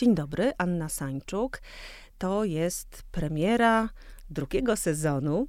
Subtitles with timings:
[0.00, 1.60] Dzień dobry, Anna Sańczuk.
[2.18, 3.88] To jest premiera
[4.30, 5.46] drugiego sezonu.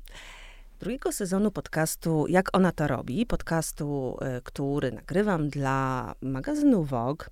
[0.79, 7.25] Drugiego sezonu podcastu Jak ona to robi, podcastu, y, który nagrywam dla magazynu Vogue.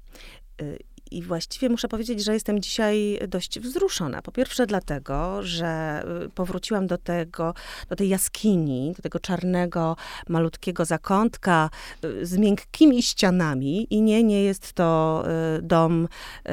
[1.11, 4.21] I właściwie muszę powiedzieć, że jestem dzisiaj dość wzruszona.
[4.21, 7.53] Po pierwsze dlatego, że y, powróciłam do tego,
[7.89, 9.95] do tej jaskini, do tego czarnego,
[10.27, 11.69] malutkiego zakątka
[12.05, 13.87] y, z miękkimi ścianami.
[13.89, 15.23] I nie, nie jest to
[15.57, 16.07] y, dom,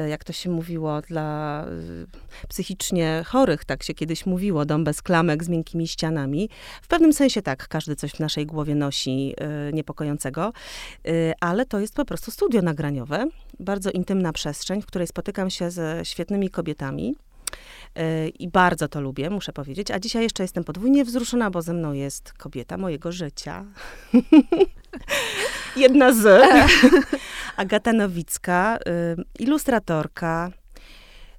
[0.09, 1.65] jak to się mówiło, dla
[2.49, 6.49] psychicznie chorych, tak się kiedyś mówiło, dom bez klamek z miękkimi ścianami.
[6.81, 9.35] W pewnym sensie tak, każdy coś w naszej głowie nosi
[9.73, 10.53] niepokojącego,
[11.39, 13.27] ale to jest po prostu studio nagraniowe,
[13.59, 17.15] bardzo intymna przestrzeń w której spotykam się ze świetnymi kobietami.
[17.95, 19.91] E, I bardzo to lubię, muszę powiedzieć.
[19.91, 23.65] A dzisiaj jeszcze jestem podwójnie wzruszona, bo ze mną jest kobieta mojego życia.
[25.75, 26.43] Jedna z.
[27.57, 30.51] Agata Nowicka, y, ilustratorka,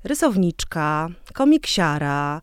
[0.04, 2.40] rysowniczka, komiksiara,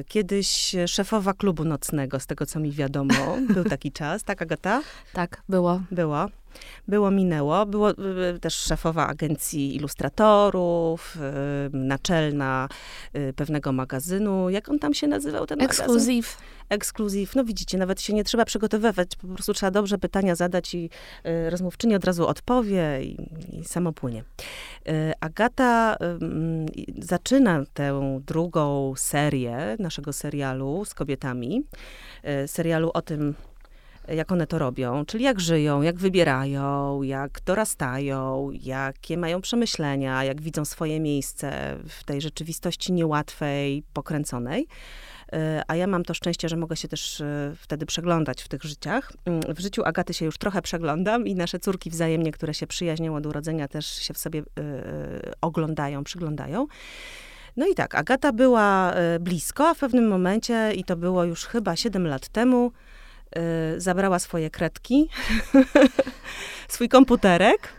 [0.00, 3.14] y, kiedyś szefowa klubu nocnego, z tego co mi wiadomo.
[3.54, 4.82] Był taki czas, tak Agata?
[5.12, 5.80] Tak, było.
[5.90, 6.26] Było.
[6.88, 7.66] Było, minęło.
[7.66, 7.94] Było y,
[8.36, 11.18] y, też szefowa agencji ilustratorów,
[11.72, 12.68] naczelna
[13.36, 14.50] pewnego magazynu.
[14.50, 16.36] Jak on tam się nazywał, ten Ekskluzyw.
[16.68, 17.34] Ekskluzyw.
[17.36, 20.90] No widzicie, nawet się nie trzeba przygotowywać, po prostu trzeba dobrze pytania zadać i
[21.48, 23.16] rozmówczyni od razu odpowie i,
[23.52, 24.24] i samo płynie.
[25.20, 25.96] Agata
[26.98, 31.62] zaczyna tę drugą serię naszego serialu z kobietami.
[32.46, 33.34] Serialu o tym,
[34.08, 40.40] jak one to robią, czyli jak żyją, jak wybierają, jak dorastają, jakie mają przemyślenia, jak
[40.40, 44.66] widzą swoje miejsce w tej rzeczywistości niełatwej, pokręconej.
[45.32, 48.62] E, a ja mam to szczęście, że mogę się też e, wtedy przeglądać w tych
[48.62, 49.12] życiach.
[49.24, 53.16] Mm, w życiu Agaty się już trochę przeglądam i nasze córki wzajemnie, które się przyjaźnią
[53.16, 54.44] od urodzenia, też się w sobie y,
[55.40, 56.66] oglądają, przyglądają.
[57.56, 61.76] No i tak, Agata była blisko, a w pewnym momencie, i to było już chyba
[61.76, 62.72] 7 lat temu,
[63.76, 65.08] zabrała swoje kredki,
[66.68, 67.72] swój komputerek,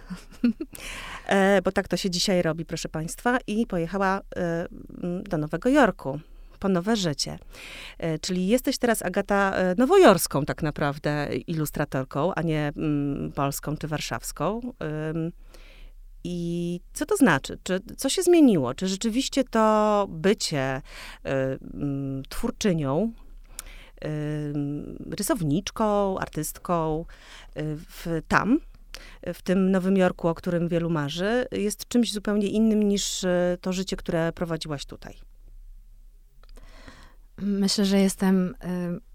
[1.27, 4.67] e, bo tak to się dzisiaj robi, proszę Państwa, i pojechała e,
[5.23, 6.19] do Nowego Jorku
[6.59, 7.39] po nowe życie.
[7.97, 12.71] E, czyli jesteś teraz, Agata, nowojorską tak naprawdę ilustratorką, a nie
[13.35, 14.61] polską czy warszawską.
[16.23, 17.59] I co to znaczy?
[17.63, 18.73] Czy, co się zmieniło?
[18.73, 20.81] Czy rzeczywiście to bycie
[22.29, 23.11] twórczynią
[25.11, 27.05] rysowniczką, artystką
[27.57, 28.59] y, w, tam,
[29.33, 33.73] w tym Nowym Jorku, o którym wielu marzy, jest czymś zupełnie innym niż y, to
[33.73, 35.17] życie, które prowadziłaś tutaj.
[37.37, 39.07] Myślę, że jestem y,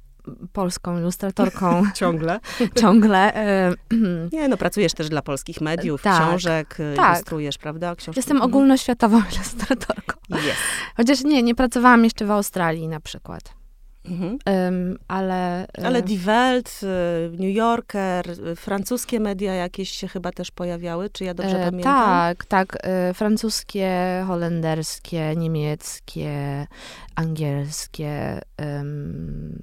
[0.53, 1.83] polską ilustratorką.
[1.95, 2.41] Ciągle.
[2.81, 3.33] Ciągle.
[4.33, 7.15] Nie, no pracujesz też dla polskich mediów, tak, książek, tak.
[7.15, 7.97] ilustrujesz, prawda?
[7.97, 8.19] Książki.
[8.19, 8.51] Jestem mhm.
[8.51, 10.17] ogólnoświatową ilustratorką.
[10.31, 10.57] Yes.
[10.97, 13.62] Chociaż nie, nie pracowałam jeszcze w Australii na przykład.
[14.05, 14.39] Mhm.
[14.47, 15.67] Um, ale...
[15.85, 21.25] Ale Die Welt, y, New Yorker, y, francuskie media jakieś się chyba też pojawiały, czy
[21.25, 21.95] ja dobrze e, pamiętam?
[21.95, 22.79] Tak, tak.
[22.81, 26.67] E, francuskie, holenderskie, niemieckie,
[27.15, 28.41] angielskie.
[28.59, 29.63] Um,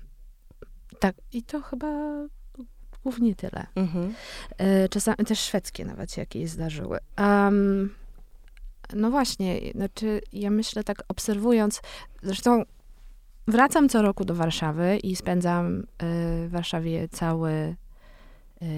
[1.00, 1.88] tak, i to chyba
[3.04, 3.66] głównie tyle.
[3.76, 4.14] Mhm.
[4.58, 7.00] E, czasami też szwedzkie nawet się jakieś zdarzyły.
[7.18, 7.96] Um,
[8.94, 11.82] no właśnie, znaczy ja myślę tak obserwując,
[12.24, 12.64] zresztą
[13.50, 15.84] Wracam co roku do Warszawy i spędzam y,
[16.48, 17.76] w Warszawie cały y,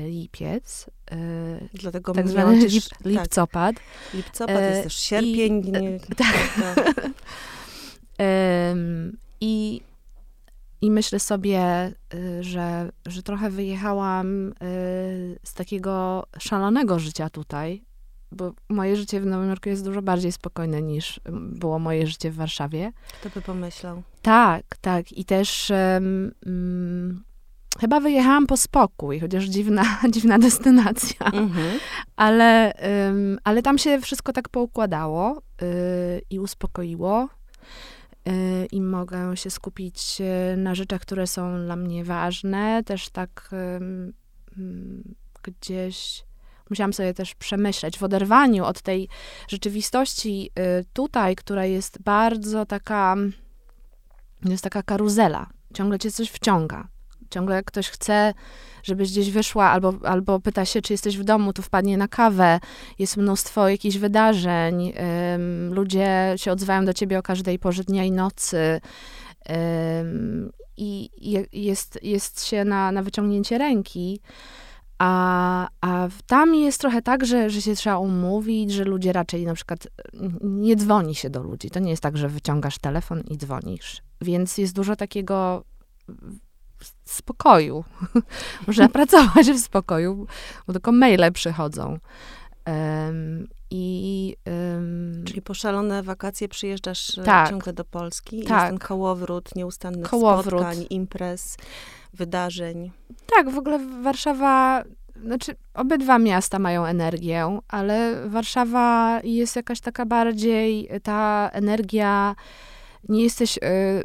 [0.10, 0.90] lipiec.
[1.12, 3.06] Y, Dlatego tak zwany lip, tak.
[3.06, 3.76] lipcopad.
[3.76, 3.84] Tak.
[4.14, 5.68] Lipcopad jest też sierpień.
[5.68, 6.60] I, nie, tak.
[9.42, 9.82] I,
[10.82, 11.92] I myślę sobie,
[12.40, 14.54] że, że trochę wyjechałam
[15.44, 17.84] z takiego szalonego życia tutaj,
[18.32, 22.36] bo moje życie w Nowym Jorku jest dużo bardziej spokojne niż było moje życie w
[22.36, 22.92] Warszawie.
[23.20, 24.04] Kto by pomyślał?
[24.22, 25.12] Tak, tak.
[25.12, 27.24] I też um,
[27.80, 29.84] chyba wyjechałam po spokój, chociaż dziwna,
[30.14, 31.26] dziwna destynacja.
[31.26, 31.80] Mhm.
[32.16, 32.74] Ale,
[33.08, 35.68] um, ale tam się wszystko tak poukładało yy,
[36.30, 37.30] i uspokoiło.
[38.26, 38.34] Yy,
[38.72, 40.22] I mogę się skupić
[40.54, 42.84] y, na rzeczach, które są dla mnie ważne.
[42.84, 43.50] Też tak
[44.58, 45.04] yy,
[45.44, 46.24] gdzieś
[46.72, 49.08] musiałam sobie też przemyśleć w oderwaniu od tej
[49.48, 53.16] rzeczywistości y, tutaj, która jest bardzo taka,
[54.46, 55.50] jest taka karuzela.
[55.74, 56.88] Ciągle cię coś wciąga.
[57.30, 58.34] Ciągle ktoś chce,
[58.84, 62.60] żebyś gdzieś wyszła, albo, albo pyta się, czy jesteś w domu, to wpadnie na kawę.
[63.00, 64.94] Jest mnóstwo jakichś wydarzeń.
[65.72, 68.82] Ludzie się odzywają do ciebie o każdej porze dnia i nocy.
[70.78, 71.10] I
[71.54, 74.22] jest, jest się na, na wyciągnięcie ręki
[75.04, 79.54] A, a tam jest trochę tak, że, że się trzeba umówić, że ludzie raczej na
[79.54, 79.88] przykład
[80.42, 81.70] nie dzwoni się do ludzi.
[81.70, 84.02] To nie jest tak, że wyciągasz telefon i dzwonisz.
[84.22, 85.64] Więc jest dużo takiego
[87.06, 87.84] spokoju.
[88.68, 90.28] Można pracować w spokoju,
[90.68, 92.00] bo tylko maile przychodzą.
[92.68, 98.50] Um, i, um, Czyli po szalone wakacje przyjeżdżasz e, tak, ciągle do Polski tak.
[98.50, 100.62] jest ten kołowrót nieustannych kołowrót.
[100.62, 101.58] spotkań, imprez,
[102.14, 102.92] wydarzeń.
[103.36, 104.84] Tak, w ogóle Warszawa,
[105.24, 112.36] znaczy obydwa miasta mają energię, ale Warszawa jest jakaś taka bardziej, ta energia
[113.10, 114.04] nie jesteś y, y,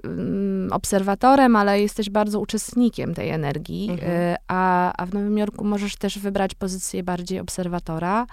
[0.70, 4.12] obserwatorem, ale jesteś bardzo uczestnikiem tej energii, mhm.
[4.12, 8.26] y, a, a w Nowym Jorku możesz też wybrać pozycję bardziej obserwatora.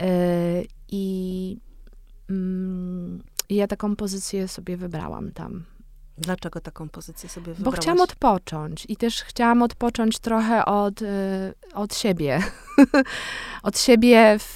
[0.00, 0.02] Y,
[0.88, 1.56] I
[2.30, 5.64] mm, ja taką pozycję sobie wybrałam tam.
[6.18, 7.76] Dlaczego taką pozycję sobie wybrałaś?
[7.76, 11.06] Bo chciałam odpocząć i też chciałam odpocząć trochę od, y,
[11.74, 12.42] od siebie.
[13.62, 14.54] od siebie w,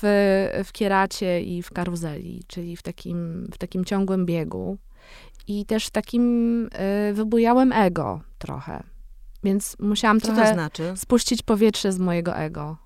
[0.64, 4.79] w kieracie i w karuzeli, czyli w takim, w takim ciągłym biegu
[5.47, 6.64] i też takim
[7.11, 8.82] y, wybujałem ego trochę.
[9.44, 10.93] Więc musiałam Co trochę to znaczy?
[10.97, 12.76] spuścić powietrze z mojego ego.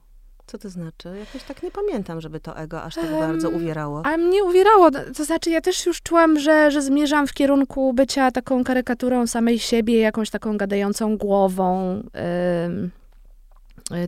[0.50, 1.08] Co to znaczy?
[1.18, 4.02] Jakoś tak nie pamiętam, żeby to ego aż tak um, bardzo uwierało.
[4.06, 4.90] A mnie uwierało.
[5.16, 9.58] To znaczy, ja też już czułam, że, że zmierzam w kierunku bycia taką karykaturą samej
[9.58, 12.02] siebie, jakąś taką gadającą głową.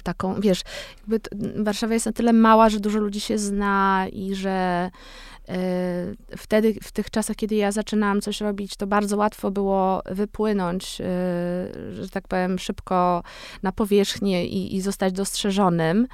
[0.02, 0.62] Taką, wiesz,
[0.98, 1.20] jakby
[1.64, 4.90] Warszawa jest na tyle mała, że dużo ludzi się zna i że
[5.48, 11.00] Y, wtedy, w tych czasach, kiedy ja zaczynałam coś robić, to bardzo łatwo było wypłynąć,
[11.00, 11.04] y,
[11.94, 13.22] że tak powiem, szybko
[13.62, 16.06] na powierzchnię i, i zostać dostrzeżonym.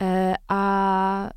[0.00, 0.04] Y,
[0.48, 1.30] a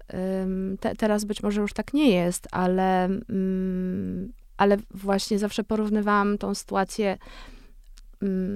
[0.79, 6.55] te, teraz być może już tak nie jest, ale, mm, ale właśnie zawsze porównywałam tą
[6.55, 7.17] sytuację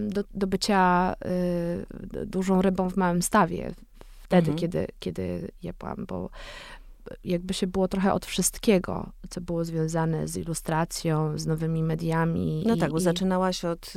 [0.08, 1.13] do, do bycia
[2.25, 3.72] dużą rybą w małym stawie.
[4.24, 4.58] Wtedy, mhm.
[4.58, 6.30] kiedy, kiedy je byłam, bo
[7.24, 12.63] jakby się było trochę od wszystkiego, co było związane z ilustracją, z nowymi mediami.
[12.68, 13.02] No i, tak, bo i...
[13.02, 13.94] zaczynałaś od,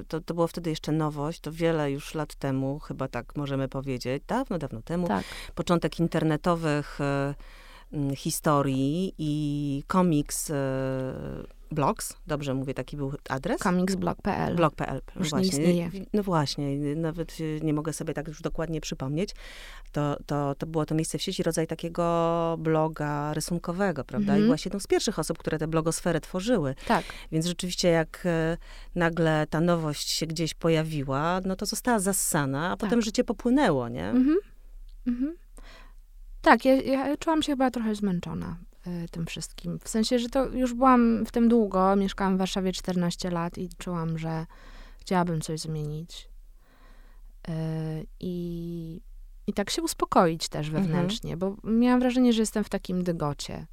[0.00, 3.68] y, to, to było wtedy jeszcze nowość, to wiele już lat temu, chyba tak możemy
[3.68, 5.24] powiedzieć, dawno, dawno temu, tak.
[5.54, 10.54] początek internetowych y, mm, historii i komiks y,
[11.70, 13.60] Blogs, dobrze mówię, taki był adres?
[13.60, 14.56] Comicsblog.pl.
[14.56, 15.58] Blog.pl, już właśnie.
[15.58, 15.90] Nie istnieje.
[16.12, 19.34] No właśnie, nawet nie mogę sobie tak już dokładnie przypomnieć.
[19.92, 24.32] To, to, to było to miejsce w sieci, rodzaj takiego bloga rysunkowego, prawda?
[24.32, 24.40] Mhm.
[24.40, 26.74] I byłaś jedną z pierwszych osób, które tę blogosferę tworzyły.
[26.86, 27.04] Tak.
[27.32, 28.56] Więc rzeczywiście jak e,
[28.94, 32.78] nagle ta nowość się gdzieś pojawiła, no to została zassana, a tak.
[32.78, 34.08] potem życie popłynęło, nie?
[34.08, 34.36] Mhm.
[35.06, 35.36] Mhm.
[36.42, 38.75] Tak, ja, ja czułam się chyba trochę zmęczona Y,
[39.10, 39.78] tym wszystkim.
[39.84, 43.68] W sensie, że to już byłam w tym długo, mieszkałam w Warszawie 14 lat i
[43.78, 44.46] czułam, że
[45.00, 46.28] chciałabym coś zmienić.
[47.48, 47.52] Y,
[48.20, 49.00] I,
[49.46, 50.84] i tak się uspokoić też mhm.
[50.84, 51.54] wewnętrznie, mhm.
[51.62, 53.66] bo miałam wrażenie, że jestem w takim dygocie.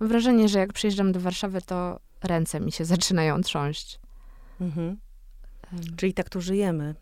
[0.00, 4.00] Mam wrażenie, że jak przyjeżdżam do Warszawy, to ręce mi się zaczynają trząść.
[4.60, 4.96] Mhm.
[5.96, 6.94] Czyli tak tu żyjemy.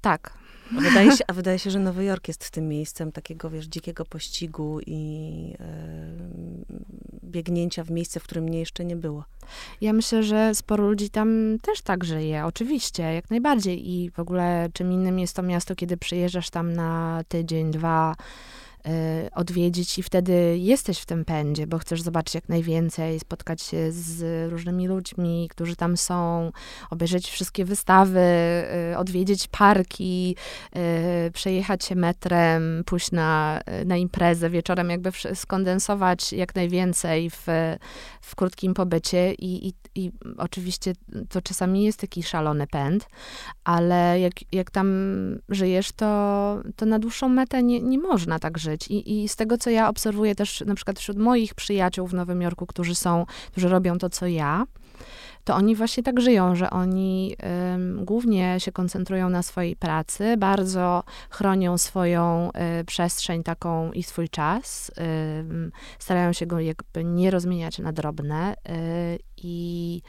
[0.00, 0.43] Tak.
[0.78, 4.04] A wydaje, się, a wydaje się, że Nowy Jork jest tym miejscem takiego, wiesz, dzikiego
[4.04, 5.64] pościgu i e,
[7.24, 9.24] biegnięcia w miejsce, w którym mnie jeszcze nie było.
[9.80, 13.90] Ja myślę, że sporo ludzi tam też tak żyje, oczywiście, jak najbardziej.
[13.90, 18.14] I w ogóle czym innym jest to miasto, kiedy przyjeżdżasz tam na tydzień, dwa,
[19.34, 24.50] odwiedzić i wtedy jesteś w tym pędzie, bo chcesz zobaczyć jak najwięcej, spotkać się z
[24.52, 26.52] różnymi ludźmi, którzy tam są,
[26.90, 28.20] obejrzeć wszystkie wystawy,
[28.92, 30.36] y, odwiedzić parki,
[31.26, 37.46] y, przejechać się metrem, pójść na, na imprezę wieczorem, jakby skondensować jak najwięcej w,
[38.20, 40.92] w krótkim pobycie i, i, i oczywiście
[41.28, 43.08] to czasami jest taki szalony pęd,
[43.64, 44.88] ale jak, jak tam
[45.48, 49.58] żyjesz, to, to na dłuższą metę nie, nie można tak żyć I, I z tego,
[49.58, 53.68] co ja obserwuję też na przykład wśród moich przyjaciół w Nowym Jorku, którzy są, którzy
[53.68, 54.66] robią to, co ja,
[55.44, 57.36] to oni właśnie tak żyją, że oni
[57.96, 62.50] głównie się koncentrują na swojej pracy, bardzo chronią swoją
[62.80, 64.90] y, przestrzeń taką i swój czas,
[65.98, 70.02] starają się go jakby nie rozmieniać na drobne y, i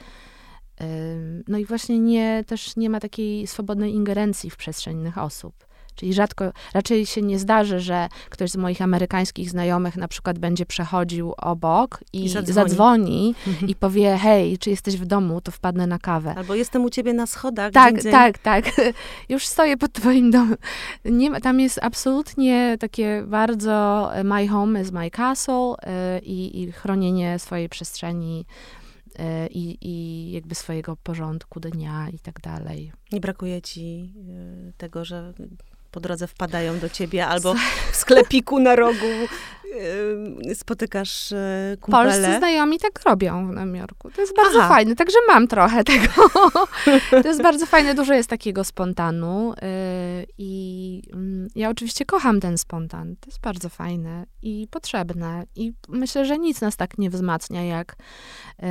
[1.48, 5.64] no i właśnie nie, też nie ma takiej swobodnej ingerencji w przestrzeń innych osób.
[5.95, 10.65] Czyli rzadko, raczej się nie zdarzy, że ktoś z moich amerykańskich znajomych na przykład będzie
[10.65, 13.69] przechodził obok i, I zadzwoni, zadzwoni mhm.
[13.69, 16.35] i powie, hej, czy jesteś w domu, to wpadnę na kawę.
[16.37, 17.71] Albo jestem u ciebie na schodach.
[17.71, 18.65] Tak, tak, tak.
[19.29, 20.57] Już stoję pod twoim domem.
[21.05, 27.39] Nie, tam jest absolutnie takie bardzo e, my home is my castle yy, i chronienie
[27.39, 28.45] swojej przestrzeni
[29.19, 32.91] e, i, i jakby swojego porządku dnia i tak dalej.
[33.11, 34.13] Nie brakuje ci
[34.77, 35.33] tego, że
[35.95, 37.55] po drodze wpadają do ciebie, albo
[37.91, 39.05] w sklepiku na rogu
[40.53, 42.03] spotykasz e, kumpele.
[42.03, 44.11] Polscy znajomi tak robią w Nowym Jorku.
[44.11, 44.69] To jest bardzo Aha.
[44.69, 46.29] fajne, także mam trochę tego.
[47.09, 49.55] to jest bardzo fajne, dużo jest takiego spontanu y,
[50.37, 53.15] i mm, ja oczywiście kocham ten spontan.
[53.19, 57.91] To jest bardzo fajne i potrzebne i myślę, że nic nas tak nie wzmacnia jak
[57.93, 58.65] y,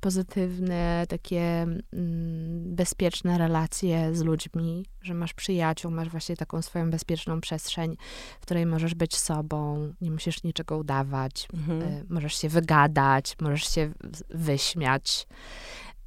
[0.00, 7.40] pozytywne, takie mm, bezpieczne relacje z ludźmi, że masz przyjaciół, masz właśnie taką swoją bezpieczną
[7.40, 7.96] przestrzeń,
[8.40, 11.82] w której możesz być sobą, nie musisz niczego udawać, mhm.
[11.82, 13.92] y, możesz się wygadać, możesz się
[14.30, 15.26] wyśmiać.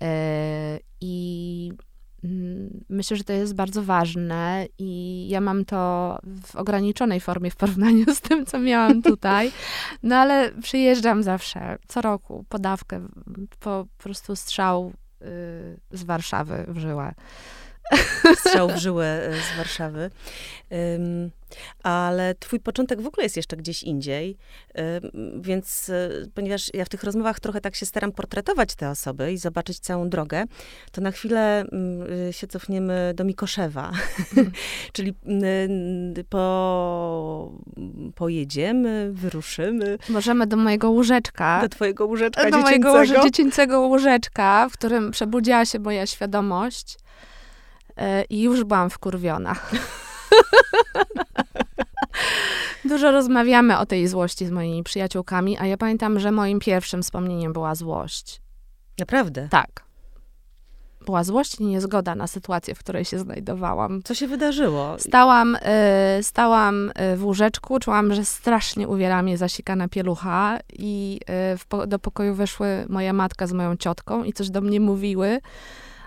[0.03, 1.71] Y, I
[2.89, 8.15] myślę, że to jest bardzo ważne i ja mam to w ograniczonej formie w porównaniu
[8.15, 9.51] z tym, co miałam tutaj.
[10.03, 13.07] No ale przyjeżdżam zawsze, co roku, podawkę,
[13.59, 15.25] po, po prostu strzał y,
[15.91, 17.13] z Warszawy w żyłę.
[18.35, 20.09] Strzał w żyłę e, z Warszawy.
[21.83, 24.37] Ale twój początek w ogóle jest jeszcze gdzieś indziej,
[25.41, 29.37] więc e, ponieważ ja w tych rozmowach trochę tak się staram portretować te osoby i
[29.37, 30.43] zobaczyć całą drogę,
[30.91, 33.91] to na chwilę um, się cofniemy do Mikoszewa.
[34.37, 34.51] Mm.
[34.93, 35.13] Czyli
[36.29, 37.51] po,
[38.15, 39.97] pojedziemy, wyruszymy.
[40.09, 41.61] Możemy do mojego łóżeczka.
[41.61, 42.93] Do twojego łóżeczka Do dziecięcego.
[42.93, 47.08] mojego dziecięcego łóżeczka, w którym przebudziła się moja świadomość E,
[48.29, 49.55] i już byłam wkurwiona.
[52.85, 57.53] Dużo rozmawiamy o tej złości z moimi przyjaciółkami, a ja pamiętam, że moim pierwszym wspomnieniem
[57.53, 58.41] była złość.
[58.99, 59.47] Naprawdę?
[59.51, 59.83] Tak.
[61.05, 64.01] Była złość i niezgoda na sytuację, w której się znajdowałam.
[64.03, 64.95] Co się wydarzyło?
[64.99, 65.59] Stałam, y,
[66.23, 71.19] stałam e, w łóżeczku, czułam, że strasznie uwiera mnie zasikana pielucha i
[71.55, 75.39] y, po, do pokoju weszły moja matka z moją ciotką i coś do mnie mówiły.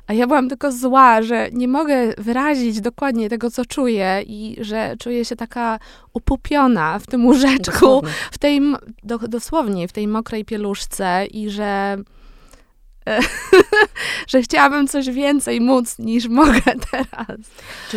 [0.07, 4.95] A ja byłam tylko zła, że nie mogę wyrazić dokładnie tego, co czuję i że
[4.99, 5.79] czuję się taka
[6.13, 8.13] upupiona w tym łóżeczku, dosłownie.
[8.33, 8.61] w tej,
[9.03, 11.97] do, dosłownie, w tej mokrej pieluszce i że
[14.33, 17.41] że chciałabym coś więcej móc niż mogę teraz.
[17.91, 17.97] Czy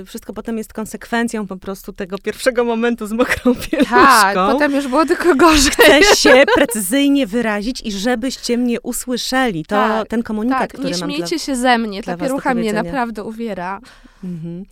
[0.00, 3.94] y, wszystko potem jest konsekwencją po prostu tego pierwszego momentu z mokrą pieluszką?
[3.94, 5.72] Tak, potem już było tylko gorzej.
[5.72, 9.64] Chcę się precyzyjnie wyrazić i żebyście mnie usłyszeli.
[9.64, 12.54] To tak, ten komunikat, tak, który nie mam śmiejcie dla, się ze mnie, ta pielucha
[12.54, 13.80] mnie naprawdę uwiera.
[14.24, 14.64] Mhm.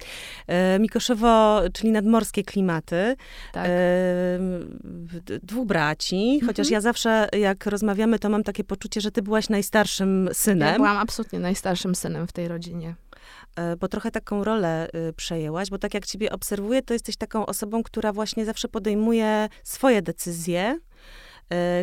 [0.47, 3.17] E, Mikoszewo, czyli nadmorskie klimaty.
[3.53, 3.67] Tak.
[3.69, 3.71] E,
[5.43, 6.47] dwóch braci, mhm.
[6.47, 10.69] chociaż ja zawsze, jak rozmawiamy, to mam takie poczucie, że ty byłaś najstarszym synem.
[10.69, 12.95] Ja byłam absolutnie najstarszym synem w tej rodzinie
[13.57, 17.47] e, bo trochę taką rolę y, przejęłaś, bo tak jak ciebie obserwuję, to jesteś taką
[17.47, 20.79] osobą, która właśnie zawsze podejmuje swoje decyzje,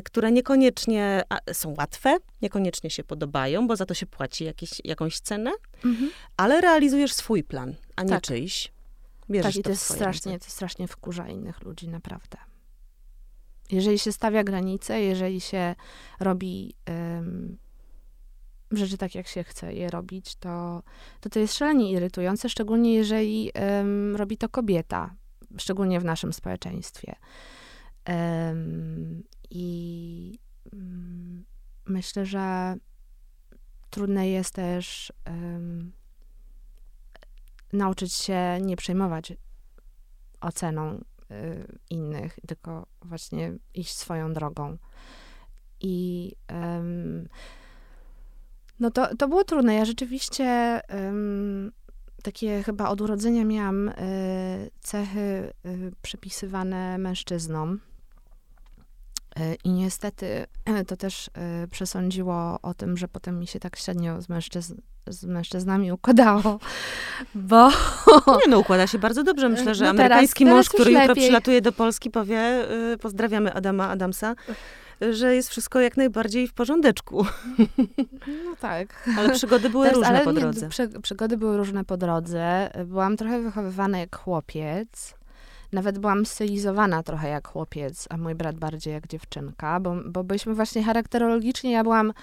[0.03, 5.51] które niekoniecznie są łatwe, niekoniecznie się podobają, bo za to się płaci jakieś, jakąś cenę,
[5.85, 6.09] mhm.
[6.37, 8.21] ale realizujesz swój plan, a nie tak.
[8.21, 8.71] czyjś.
[9.29, 12.37] Bierzesz tak, i to, to jest strasznie, to strasznie wkurza innych ludzi, naprawdę.
[13.71, 15.75] Jeżeli się stawia granice, jeżeli się
[16.19, 17.57] robi um,
[18.71, 20.83] rzeczy tak, jak się chce je robić, to
[21.21, 25.15] to, to jest szalenie irytujące, szczególnie jeżeli um, robi to kobieta,
[25.57, 27.15] szczególnie w naszym społeczeństwie.
[28.09, 30.39] Um, I
[30.73, 31.45] um,
[31.85, 32.75] myślę, że
[33.89, 35.13] trudne jest też
[37.73, 39.33] nauczyć się nie przejmować
[40.41, 44.77] oceną y, innych, tylko właśnie iść swoją drogą.
[45.79, 47.27] I um,
[48.79, 49.75] no to, to było trudne.
[49.75, 51.71] Ja rzeczywiście um,
[52.23, 53.93] takie chyba od urodzenia miałam y,
[54.79, 57.79] cechy y, przypisywane mężczyznom.
[59.39, 60.45] Y, I niestety
[60.87, 64.75] to też y, przesądziło o tym, że potem mi się tak średnio z, mężczyzn,
[65.07, 66.59] z mężczyznami układało,
[67.35, 67.69] bo...
[68.27, 69.49] Nie no, układa się bardzo dobrze.
[69.49, 71.23] Myślę, że no amerykański teraz, mąż, który jutro lepiej.
[71.23, 72.65] przylatuje do Polski, powie,
[73.01, 74.35] pozdrawiamy Adama Adamsa,
[75.11, 77.25] że jest wszystko jak najbardziej w porządeczku.
[78.45, 79.09] No tak.
[79.17, 80.61] Ale przygody były Teraz, różne po drodze.
[80.61, 82.69] Nie, przy, przygody były różne po drodze.
[82.85, 85.16] Byłam trochę wychowywana jak chłopiec.
[85.71, 90.53] Nawet byłam stylizowana trochę jak chłopiec, a mój brat bardziej jak dziewczynka, bo, bo byliśmy
[90.53, 92.13] właśnie charakterologicznie, ja byłam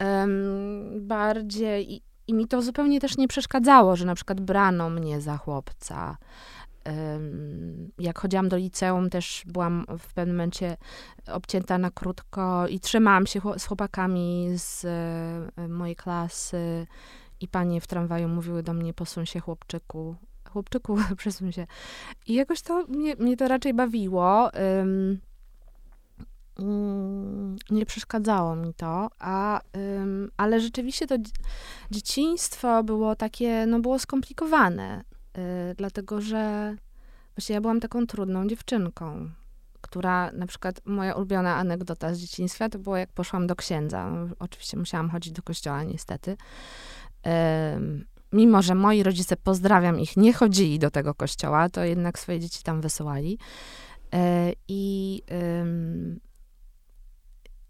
[0.00, 1.92] um, bardziej...
[1.92, 6.16] I, I mi to zupełnie też nie przeszkadzało, że na przykład brano mnie za chłopca.
[7.98, 10.76] Jak chodziłam do liceum, też byłam w pewnym momencie
[11.26, 16.86] obcięta na krótko i trzymałam się z chłopakami z e, mojej klasy
[17.40, 20.16] i panie w tramwaju mówiły do mnie, posuń się chłopczyku,
[20.52, 21.66] chłopczyku, przesuń się.
[22.26, 24.50] I jakoś to, mnie, mnie to raczej bawiło.
[24.54, 25.20] Um,
[27.70, 31.14] nie przeszkadzało mi to, a, um, ale rzeczywiście to
[31.90, 35.04] dzieciństwo było takie, no było skomplikowane
[35.76, 36.76] dlatego że
[37.36, 39.30] właśnie ja byłam taką trudną dziewczynką,
[39.80, 44.12] która na przykład moja ulubiona anegdota z dzieciństwa to było jak poszłam do księdza.
[44.38, 46.36] Oczywiście musiałam chodzić do kościoła niestety.
[48.32, 52.62] Mimo, że moi rodzice, pozdrawiam ich, nie chodzili do tego kościoła, to jednak swoje dzieci
[52.62, 53.38] tam wysyłali.
[54.14, 55.22] E, I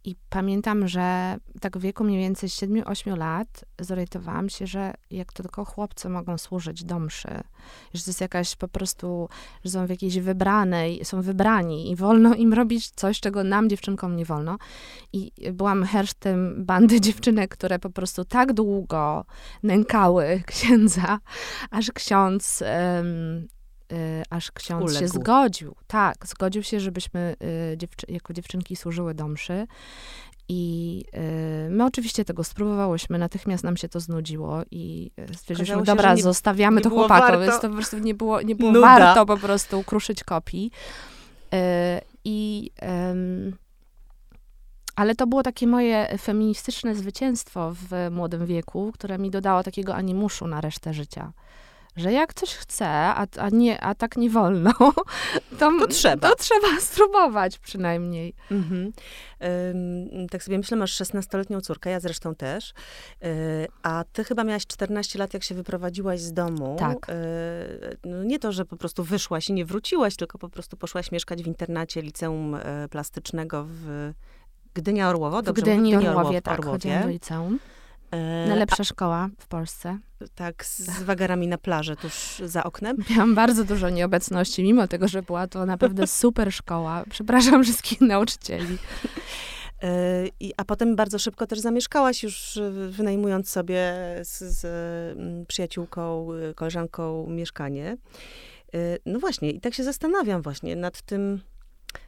[0.04, 5.42] i pamiętam, że tak w wieku mniej więcej 7-8 lat zorientowałam się, że jak to
[5.42, 7.28] tylko chłopcy mogą służyć do mszy,
[7.94, 9.28] że to jest jakaś po prostu,
[9.64, 14.16] że są w jakiejś wybranej, są wybrani i wolno im robić coś, czego nam, dziewczynkom,
[14.16, 14.59] nie wolno.
[15.12, 19.25] I byłam hersztem bandy dziewczynek, które po prostu tak długo
[19.62, 21.18] nękały księdza,
[21.71, 23.49] aż ksiądz um,
[24.30, 24.99] aż ksiądz Uległ.
[24.99, 25.75] się zgodził.
[25.87, 27.37] Tak, zgodził się, żebyśmy
[27.72, 29.66] y, dziewczy jako dziewczynki służyły do mszy.
[30.49, 31.04] I
[31.66, 36.22] y, my oczywiście tego spróbowałyśmy, natychmiast nam się to znudziło i stwierdziliśmy, się, dobra, nie,
[36.22, 39.82] zostawiamy nie to chłopakom, więc to po prostu nie było, nie było warto po prostu
[39.82, 40.70] kruszyć kopii.
[42.25, 42.70] I
[44.96, 50.46] ale to było takie moje feministyczne zwycięstwo w młodym wieku, które mi dodało takiego animuszu
[50.46, 51.32] na resztę życia
[51.96, 54.72] że jak coś chce, a, a, nie, a tak nie wolno,
[55.58, 56.28] to, to trzeba.
[56.28, 58.34] To trzeba spróbować przynajmniej.
[58.50, 58.92] Mhm.
[60.30, 62.75] tak sobie myślę, masz 16-letnią córkę, ja zresztą też,
[63.20, 63.28] yy,
[63.82, 66.76] a ty chyba miałaś 14 lat, jak się wyprowadziłaś z domu.
[66.78, 67.06] Tak.
[67.08, 71.12] Yy, no nie to, że po prostu wyszłaś i nie wróciłaś, tylko po prostu poszłaś
[71.12, 74.12] mieszkać w internacie liceum e, plastycznego w
[74.75, 75.42] Gdynia Orłowo.
[75.42, 77.04] Dobrze, w Gdyni Orłowie, Orłowie, tak, Orłowie.
[77.06, 77.58] liceum.
[78.12, 79.99] E, Najlepsza szkoła w Polsce.
[80.35, 82.97] Tak, z wagarami na plaży tuż za oknem.
[83.11, 87.04] Miałam bardzo dużo nieobecności, mimo tego, że była to naprawdę super szkoła.
[87.11, 88.78] Przepraszam wszystkich nauczycieli.
[89.83, 94.64] E, I, a potem bardzo szybko też zamieszkałaś, już wynajmując sobie z, z
[95.19, 97.97] mm, przyjaciółką, koleżanką mieszkanie.
[98.75, 101.40] E, no właśnie, i tak się zastanawiam właśnie nad tym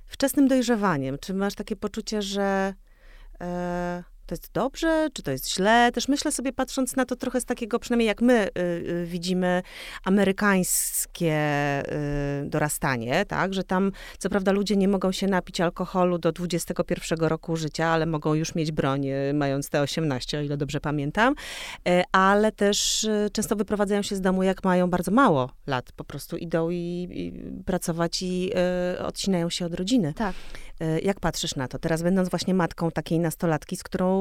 [0.06, 1.18] wczesnym dojrzewaniem.
[1.20, 2.74] Czy masz takie poczucie, że
[3.40, 5.90] e, to jest dobrze, czy to jest źle.
[5.92, 9.62] Też myślę sobie, patrząc na to trochę z takiego, przynajmniej jak my y, y, widzimy
[10.04, 11.32] amerykańskie
[12.42, 17.18] y, dorastanie, tak, że tam co prawda ludzie nie mogą się napić alkoholu do 21
[17.18, 21.34] roku życia, ale mogą już mieć broń, y, mając te 18, o ile dobrze pamiętam,
[21.88, 26.04] y, ale też y, często wyprowadzają się z domu, jak mają bardzo mało lat, po
[26.04, 27.32] prostu idą i, i
[27.64, 28.50] pracować i
[28.98, 30.14] odcinają się od rodziny.
[30.14, 30.34] Tak.
[30.80, 31.78] E, jak patrzysz na to?
[31.78, 34.13] Teraz będąc właśnie matką takiej nastolatki, z którą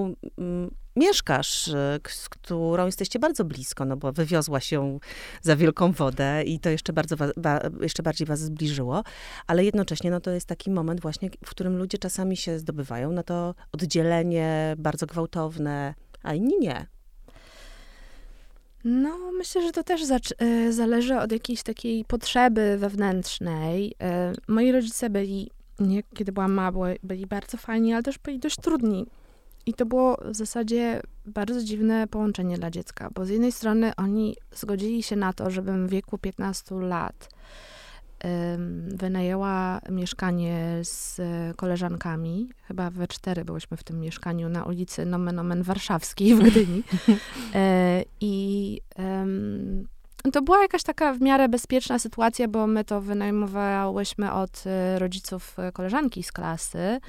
[0.96, 5.00] mieszkasz, e, z którą jesteście bardzo blisko, no bo wywiozła się
[5.42, 9.04] za wielką wodę i to jeszcze, bardzo ba, jeszcze bardziej was zbliżyło,
[9.48, 13.24] ale jednocześnie no to jest taki moment właśnie, w którym ludzie czasami się zdobywają na
[13.24, 16.86] to oddzielenie bardzo gwałtowne, a inni nie.
[18.84, 23.96] No, myślę, że to też e, zależy od jakiejś takiej potrzeby wewnętrznej.
[24.48, 29.06] moi rodzice byli nie, kiedy byłam mała, byli bardzo fajni, ale też byli dość trudni.
[29.66, 34.36] I to było w zasadzie bardzo dziwne połączenie dla dziecka, bo z jednej strony oni
[34.56, 37.30] zgodzili się na to, żebym w wieku 15 lat
[38.24, 41.22] um, wynajęła mieszkanie z
[41.56, 42.50] koleżankami.
[42.68, 46.84] Chyba we cztery byłyśmy w tym mieszkaniu na ulicy Nomen Omen Warszawskiej w Gdyni.
[47.56, 48.82] e, I
[50.32, 54.64] to była jakaś taka w miarę bezpieczna sytuacja, bo my to wynajmowałyśmy od
[54.96, 57.00] y, rodziców y, koleżanki z klasy.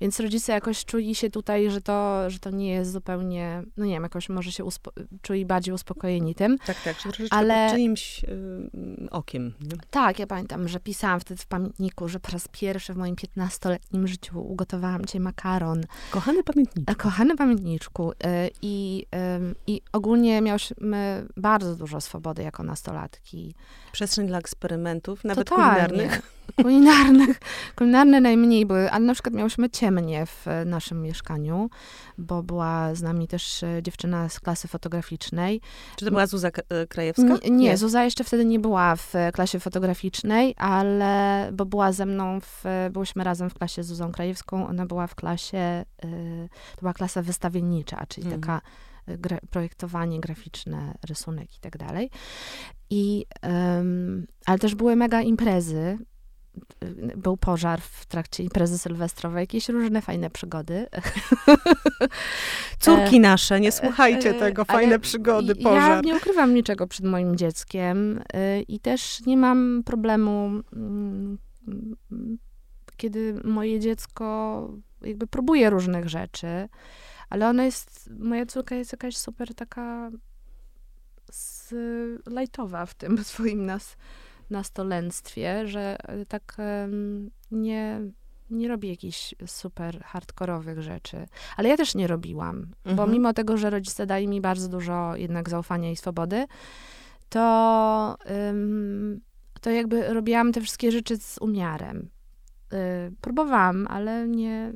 [0.00, 3.92] Więc rodzice jakoś czuli się tutaj, że to, że to nie jest zupełnie, no nie
[3.92, 6.58] wiem, jakoś może się uspo- czuli bardziej uspokojeni tym.
[6.58, 7.66] Tak, tak, że troszeczkę ale...
[7.66, 9.54] pod czyimś y, okiem.
[9.60, 9.78] Nie?
[9.90, 14.06] Tak, ja pamiętam, że pisałam wtedy w pamiętniku, że po raz pierwszy w moim 15-letnim
[14.06, 15.80] życiu ugotowałam cię makaron.
[16.10, 16.94] Kochany pamiętniczku.
[16.96, 18.12] Kochany pamiętniczku.
[18.62, 19.06] I,
[19.66, 23.54] I ogólnie miałyśmy bardzo dużo swobody jako nastolatki.
[23.92, 25.88] Przestrzeń dla eksperymentów, nawet Totalnie.
[25.88, 26.22] kulinarnych.
[26.62, 27.40] Kulinarnych,
[27.76, 31.70] kulinarne najmniej były, ale na przykład miałyśmy ciemnie w naszym mieszkaniu,
[32.18, 35.60] bo była z nami też e, dziewczyna z klasy fotograficznej.
[35.96, 37.22] Czy to była Zuza e, Krajewska?
[37.44, 42.40] Nie, nie, Zuza jeszcze wtedy nie była w klasie fotograficznej, ale, bo była ze mną,
[42.40, 45.84] w, byłyśmy razem w klasie z Zuzą Krajewską, ona była w klasie, e,
[46.74, 48.42] to była klasa wystawiennicza, czyli mhm.
[48.42, 48.60] taka
[49.06, 52.10] gra, projektowanie graficzne, rysunek i tak dalej.
[52.90, 55.98] I, um, ale też były mega imprezy,
[57.16, 60.86] był pożar w trakcie imprezy sylwestrowej, jakieś różne fajne przygody.
[62.78, 65.90] Córki nasze, nie słuchajcie e, tego, fajne przygody, pożar.
[65.90, 71.38] Ja nie ukrywam niczego przed moim dzieckiem e, i też nie mam problemu, mm,
[72.96, 74.68] kiedy moje dziecko
[75.02, 76.68] jakby próbuje różnych rzeczy,
[77.30, 80.10] ale ona jest, moja córka jest jakaś super taka
[82.26, 83.96] lajtowa w tym swoim nas,
[84.50, 86.56] nastolenstwie, że y, tak
[87.50, 88.00] nie,
[88.50, 91.26] nie robi jakichś super hardkorowych rzeczy.
[91.56, 92.96] Ale ja też nie robiłam, mhm.
[92.96, 96.46] bo mimo tego, że rodzice dali mi bardzo dużo jednak zaufania i swobody,
[97.28, 98.16] to,
[99.60, 102.10] to jakby robiłam te wszystkie rzeczy z umiarem.
[102.72, 104.72] Y, próbowałam, ale nie,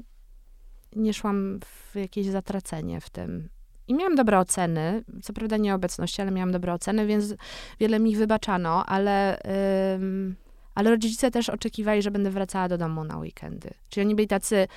[0.97, 3.49] nie szłam w jakieś zatracenie w tym.
[3.89, 7.35] I miałam dobre oceny, co prawda nie obecności, ale miałam dobre oceny, więc
[7.81, 9.39] wiele mi wybaczano, ale,
[9.95, 10.37] ym,
[10.75, 13.71] ale rodzice też oczekiwali, że będę wracała do domu na weekendy.
[13.89, 14.69] Czyli oni byli tacy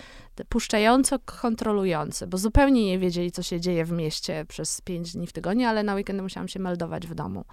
[0.49, 5.33] puszczająco kontrolujący, bo zupełnie nie wiedzieli, co się dzieje w mieście przez pięć dni w
[5.33, 7.45] tygodniu, ale na weekendy musiałam się meldować w domu.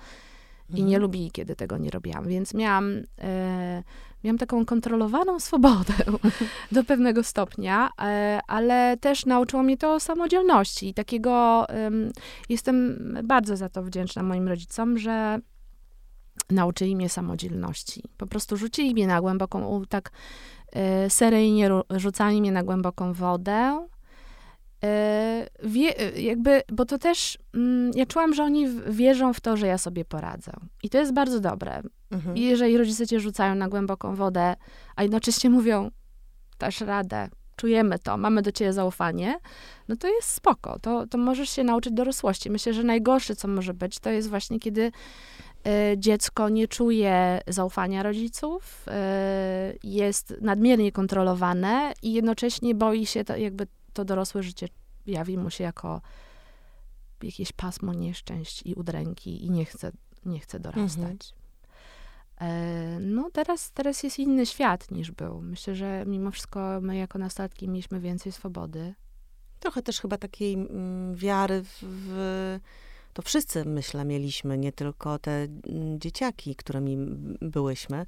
[0.71, 1.03] I nie mhm.
[1.03, 2.29] lubili, kiedy tego nie robiłam.
[2.29, 3.83] Więc miałam, e,
[4.25, 5.95] miałam taką kontrolowaną swobodę
[6.73, 10.89] do pewnego stopnia, e, ale też nauczyło mnie to samodzielności.
[10.89, 11.67] I takiego
[12.49, 15.39] jestem bardzo za to wdzięczna moim rodzicom, że
[16.51, 18.03] nauczyli mnie samodzielności.
[18.17, 20.11] Po prostu rzucili mnie na głęboką, tak
[20.73, 23.87] e, seryjnie rzucali mnie na głęboką wodę
[25.63, 29.67] wie, e, jakby, bo to też, mm, ja czułam, że oni wierzą w to, że
[29.67, 30.53] ja sobie poradzę.
[30.83, 31.83] I to jest bardzo dobre.
[32.11, 32.37] Mhm.
[32.37, 34.57] Jeżeli rodzice cię rzucają na głęboką wodę,
[34.97, 35.91] a jednocześnie mówią,
[36.59, 39.39] dasz radę, czujemy to, mamy do ciebie zaufanie,
[39.89, 40.79] no to jest spoko.
[40.79, 42.51] To, to możesz się nauczyć dorosłości.
[42.51, 48.03] Myślę, że najgorsze, co może być, to jest właśnie, kiedy y, dziecko nie czuje zaufania
[48.03, 54.69] rodziców, y, jest nadmiernie kontrolowane i jednocześnie boi się to, jakby to dorosłe życie
[55.07, 56.01] jawi mu się jako
[57.23, 59.93] jakieś pasmo nieszczęść i udręki i nie chce,
[60.25, 61.01] nie chce dorastać.
[61.01, 61.41] Mhm.
[62.41, 65.43] E, no teraz, teraz jest inny świat niż był.
[65.43, 68.95] Myślę, że mimo wszystko my jako nastolatki mieliśmy więcej swobody.
[69.61, 72.59] Trochę też chyba takiej mm, wiary w, w,
[73.13, 76.97] to wszyscy, myślę, mieliśmy, nie tylko te mm, dzieciaki, którymi
[77.41, 78.07] byłyśmy.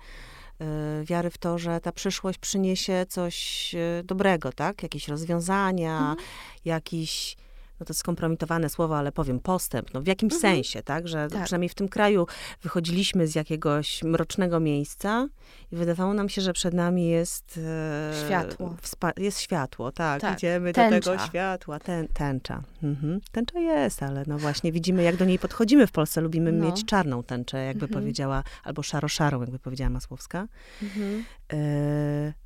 [0.60, 4.82] Y, wiary w to, że ta przyszłość przyniesie coś y, dobrego, tak?
[4.82, 6.16] Jakieś rozwiązania, mhm.
[6.64, 7.36] jakiś
[7.82, 10.54] no to skompromitowane słowo, ale powiem postęp, no w jakimś mhm.
[10.54, 11.44] sensie, tak, że tak.
[11.44, 12.26] przynajmniej w tym kraju
[12.62, 15.28] wychodziliśmy z jakiegoś mrocznego miejsca
[15.72, 18.76] i wydawało nam się, że przed nami jest e, światło.
[19.16, 20.38] jest światło, tak, tak.
[20.38, 21.00] idziemy tęcza.
[21.00, 22.62] do tego światła, Tę, tęcza.
[22.82, 23.20] Mhm.
[23.32, 26.66] Tęcza jest, ale no właśnie widzimy, jak do niej podchodzimy w Polsce, lubimy no.
[26.66, 28.02] mieć czarną tęczę, jakby mhm.
[28.02, 30.46] powiedziała, albo szaro-szarą, jakby powiedziała Masłowska.
[30.82, 31.24] Mhm.
[31.52, 32.41] E,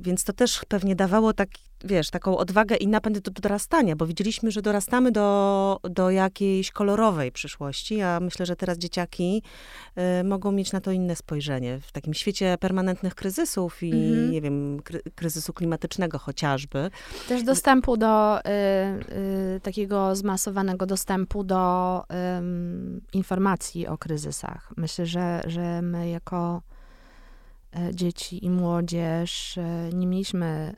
[0.00, 1.48] więc to też pewnie dawało tak,
[1.84, 7.32] wiesz, taką odwagę i napęd do dorastania, bo widzieliśmy, że dorastamy do, do jakiejś kolorowej
[7.32, 9.42] przyszłości, a myślę, że teraz dzieciaki
[10.20, 11.80] y, mogą mieć na to inne spojrzenie.
[11.80, 14.30] W takim świecie permanentnych kryzysów i, mhm.
[14.30, 16.90] nie wiem, kry, kryzysu klimatycznego chociażby.
[17.28, 18.42] Też dostępu do y,
[19.56, 22.02] y, takiego zmasowanego dostępu do
[23.12, 24.72] informacji o kryzysach.
[24.76, 26.62] Myślę, że, że my jako
[27.92, 30.76] dzieci i młodzież, e, nie mieliśmy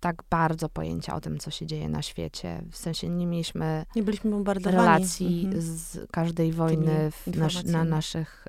[0.00, 2.62] tak bardzo pojęcia o tym, co się dzieje na świecie.
[2.70, 4.76] W sensie nie mieliśmy nie byliśmy bombardowani.
[4.76, 5.62] relacji mhm.
[5.62, 8.48] z każdej wojny nas, na naszych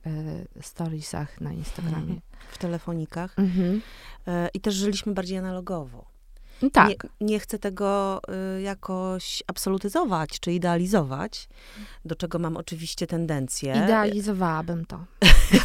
[0.57, 2.21] e, storiesach na Instagramie.
[2.51, 3.39] W telefonikach.
[3.39, 3.81] Mhm.
[4.27, 6.10] E, I też żyliśmy bardziej analogowo.
[6.69, 6.89] Tak.
[6.89, 8.21] Nie, nie, chcę tego
[8.57, 11.47] y, jakoś absolutyzować czy idealizować,
[12.05, 13.73] do czego mam oczywiście tendencję.
[13.83, 15.05] Idealizowałabym to.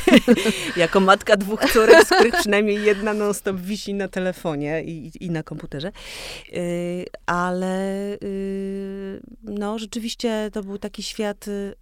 [0.77, 5.43] jako matka dwóch córek, z których przynajmniej jedna non-stop wisi na telefonie i, i na
[5.43, 5.93] komputerze.
[6.53, 11.75] Y, ale y, no, rzeczywiście to był taki świat y,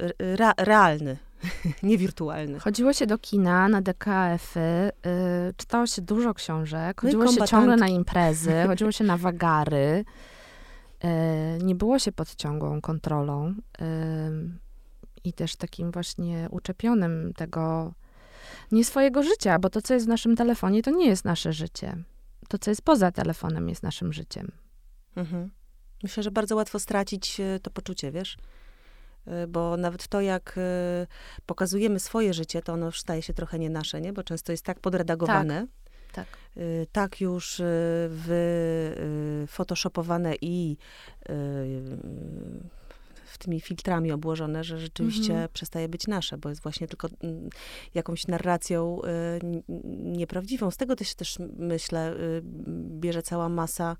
[0.56, 1.16] realny
[1.82, 2.60] niewirtualny.
[2.60, 7.76] Chodziło się do kina, na DKF-y, yy, czytało się dużo książek, no chodziło się ciągle
[7.76, 10.04] na imprezy, chodziło się na wagary.
[11.02, 11.10] Yy,
[11.62, 13.86] nie było się pod ciągłą kontrolą yy,
[15.24, 17.94] i też takim właśnie uczepionym tego
[18.72, 21.96] nie swojego życia, bo to, co jest w naszym telefonie, to nie jest nasze życie.
[22.48, 24.52] To, co jest poza telefonem, jest naszym życiem.
[25.16, 25.50] Mhm.
[26.02, 28.36] Myślę, że bardzo łatwo stracić e, to poczucie, wiesz?
[29.28, 30.60] Y, bo nawet to, jak y,
[31.46, 34.12] pokazujemy swoje życie, to ono staje się trochę nie nasze, nie?
[34.12, 35.66] Bo często jest tak podredagowane.
[36.12, 36.26] Tak.
[36.56, 37.62] Y, tak już
[38.08, 40.76] wyphotoshopowane i
[43.24, 45.48] w tymi filtrami obłożone, że rzeczywiście mhm.
[45.52, 47.48] przestaje być nasze, bo jest właśnie tylko mm,
[47.94, 49.00] jakąś narracją
[50.02, 50.70] nieprawdziwą.
[50.70, 52.14] Z tego też, też myślę,
[53.00, 53.96] bierze cała masa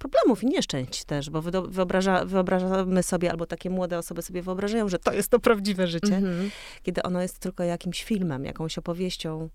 [0.00, 4.98] problemów i nieszczęść też, bo wyobraża, wyobrażamy sobie, albo takie młode osoby sobie wyobrażają, że
[4.98, 6.50] to jest to prawdziwe życie, mhm.
[6.82, 9.48] kiedy ono jest tylko jakimś filmem, jakąś opowieścią,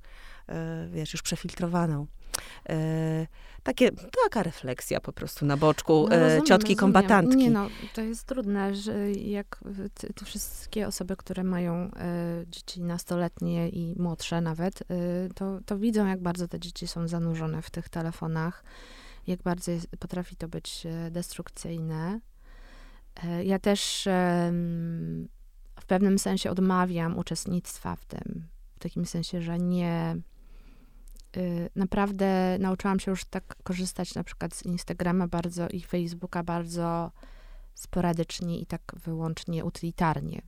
[0.49, 2.07] e, wiesz, już przefiltrowaną.
[2.69, 3.27] E,
[3.63, 3.91] takie,
[4.23, 6.77] taka refleksja po prostu na boczku no, rozumiem, ciotki rozumiem.
[6.77, 7.37] kombatantki.
[7.37, 9.59] Nie no, to jest trudne, że jak
[9.93, 11.91] te, te wszystkie osoby, które mają e,
[12.47, 14.85] dzieci nastoletnie i młodsze nawet, e,
[15.35, 18.63] to, to widzą, jak bardzo te dzieci są zanurzone w tych telefonach,
[19.27, 22.19] jak bardzo jest, potrafi to być e, destrukcyjne.
[23.23, 24.51] E, ja też e,
[25.79, 30.15] w pewnym sensie odmawiam uczestnictwa w tym, w takim sensie, że nie
[31.37, 37.11] Y, naprawdę nauczyłam się już tak korzystać na przykład z Instagrama bardzo i Facebooka bardzo
[37.73, 40.41] sporadycznie i tak wyłącznie utylitarnie.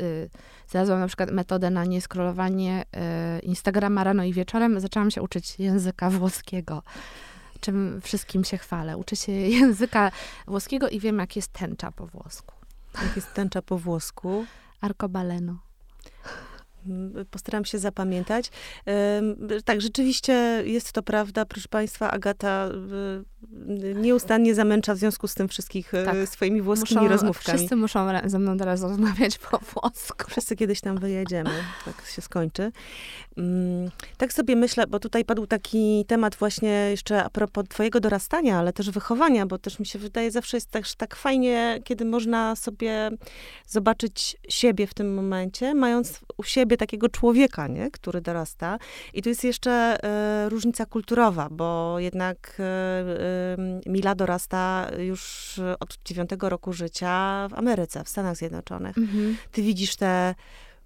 [0.00, 0.30] Y,
[0.68, 2.84] znalazłam na przykład metodę na nieskrolowanie
[3.36, 4.80] y, Instagrama rano i wieczorem.
[4.80, 6.82] Zaczęłam się uczyć języka włoskiego,
[7.64, 8.96] czym wszystkim się chwalę.
[8.96, 10.10] Uczę się języka
[10.46, 12.54] włoskiego i wiem, jak jest tęcza po włosku.
[13.02, 14.46] Jak jest tęcza po włosku?
[14.80, 15.58] Arcobaleno.
[17.30, 18.50] Postaram się zapamiętać.
[19.64, 21.44] Tak, rzeczywiście jest to prawda.
[21.44, 22.68] Proszę Państwa, Agata
[23.94, 26.28] nieustannie zamęcza w związku z tym wszystkich e, tak.
[26.28, 27.58] swoimi włoskimi muszą, rozmówkami.
[27.58, 30.30] Wszyscy muszą ze mną teraz rozmawiać po włosku.
[30.30, 31.50] Wszyscy kiedyś tam wyjedziemy.
[31.84, 32.72] Tak się skończy.
[33.36, 38.58] Mm, tak sobie myślę, bo tutaj padł taki temat właśnie jeszcze a propos twojego dorastania,
[38.58, 42.56] ale też wychowania, bo też mi się wydaje, zawsze jest też tak fajnie, kiedy można
[42.56, 43.10] sobie
[43.66, 47.90] zobaczyć siebie w tym momencie, mając u siebie takiego człowieka, nie?
[47.90, 48.78] który dorasta.
[49.14, 49.70] I tu jest jeszcze
[50.04, 53.56] e, różnica kulturowa, bo jednak e,
[53.86, 58.98] Mila dorasta już od dziewiątego roku życia w Ameryce, w Stanach Zjednoczonych.
[58.98, 59.36] Mhm.
[59.52, 60.34] Ty widzisz te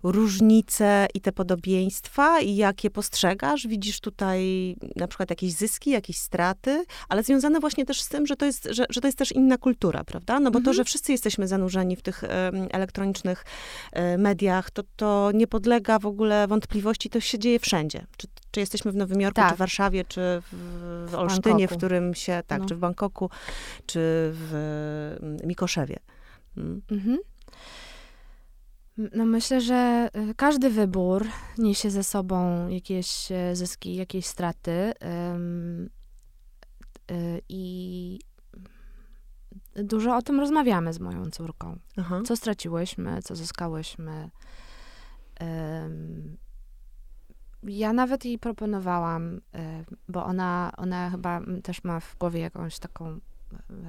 [0.03, 3.67] różnice i te podobieństwa i jak je postrzegasz?
[3.67, 8.37] Widzisz tutaj na przykład jakieś zyski, jakieś straty, ale związane właśnie też z tym, że
[8.37, 10.41] to jest, że, że to jest też inna kultura, prawda?
[10.41, 10.65] No bo mhm.
[10.65, 12.25] to, że wszyscy jesteśmy zanurzeni w tych
[12.71, 13.45] elektronicznych
[13.93, 18.07] e, mediach, to, to nie podlega w ogóle wątpliwości, to się dzieje wszędzie.
[18.17, 19.51] Czy, czy jesteśmy w Nowym Jorku, tak.
[19.51, 22.67] czy w Warszawie, czy w, w Olsztynie, w którym się, tak, no.
[22.67, 23.31] czy w Bangkoku,
[23.87, 24.01] czy
[24.33, 25.97] w Mikoszewie.
[26.57, 26.83] Mm.
[26.91, 27.19] Mhm.
[28.99, 31.27] No myślę, że y, każdy wybór
[31.59, 34.93] niesie ze sobą jakieś e, zyski, jakieś straty.
[37.11, 38.21] Y, I
[39.75, 41.79] dużo o tym rozmawiamy z moją córką.
[41.97, 42.21] Aha.
[42.25, 44.31] Co straciłyśmy, co zyskałyśmy.
[47.63, 49.41] Ja nawet jej proponowałam,
[50.09, 53.21] bo ona, ona chyba też ma w głowie jakąś taką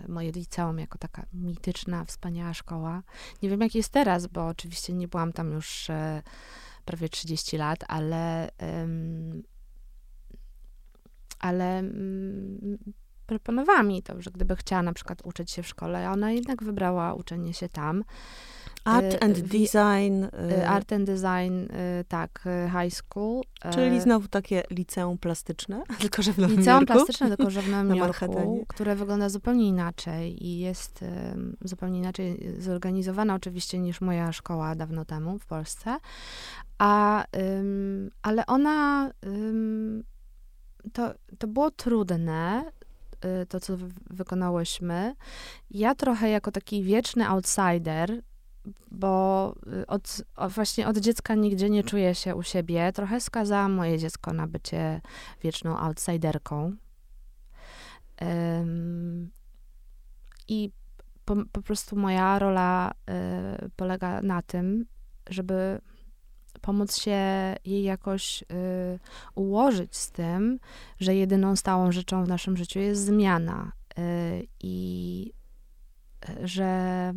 [0.07, 3.03] moje liceum jako taka mityczna, wspaniała szkoła.
[3.43, 6.21] Nie wiem, jak jest teraz, bo oczywiście nie byłam tam już e,
[6.85, 8.49] prawie 30 lat, ale
[11.39, 12.77] ale mm,
[13.29, 17.13] proponowała mi to, że gdyby chciała na przykład uczyć się w szkole, ona jednak wybrała
[17.13, 18.03] uczenie się tam.
[18.85, 20.23] Art y, and Design.
[20.23, 22.43] Y, art and Design, y, tak,
[22.81, 23.41] high school.
[23.73, 26.93] Czyli znowu takie liceum plastyczne, tylko że w Nowym Liceum Jorku.
[26.93, 31.05] plastyczne, tylko że w Nowym Jorku, które wygląda zupełnie inaczej i jest
[31.61, 35.97] zupełnie inaczej zorganizowana oczywiście niż moja szkoła dawno temu w Polsce.
[36.77, 37.25] A,
[38.21, 39.11] ale ona,
[40.93, 42.71] to, to było trudne,
[43.49, 43.77] to, co
[44.09, 45.15] wykonałyśmy.
[45.71, 48.21] Ja trochę jako taki wieczny outsider
[48.91, 52.91] bo y, od, właśnie od dziecka nigdzie nie czuję się u siebie.
[52.93, 55.01] Trochę skazałam moje dziecko na bycie
[55.43, 56.75] wieczną outsiderką.
[58.21, 59.31] Um,
[60.47, 60.71] I
[61.25, 62.91] po, po, prostu moja rola
[63.65, 64.85] y, polega na tym,
[65.29, 65.81] żeby
[66.61, 67.19] pomóc się
[67.65, 68.45] jej jakoś y,
[69.35, 70.59] ułożyć z tym,
[70.99, 73.71] że jedyną stałą rzeczą w naszym życiu jest zmiana.
[73.99, 75.33] Y, I
[76.29, 77.13] y, że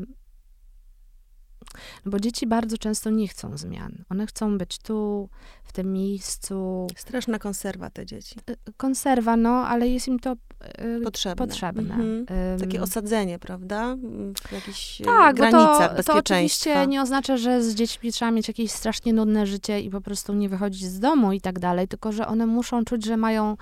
[2.05, 4.05] no bo dzieci bardzo często nie chcą zmian.
[4.11, 5.29] One chcą być tu,
[5.73, 6.87] w tym miejscu.
[6.97, 8.37] Straszna konserwa te dzieci.
[8.51, 11.47] Y, konserwa, no, ale jest im to y, potrzebne.
[11.47, 11.95] potrzebne.
[11.95, 12.61] Mhm.
[12.61, 13.97] Takie osadzenie, prawda?
[14.49, 16.03] W jakichś y, tak, granicach to.
[16.03, 20.01] To oczywiście nie oznacza, że z dziećmi trzeba mieć jakieś strasznie nudne życie i po
[20.01, 23.57] prostu nie wychodzić z domu i tak dalej, tylko że one muszą czuć, że mają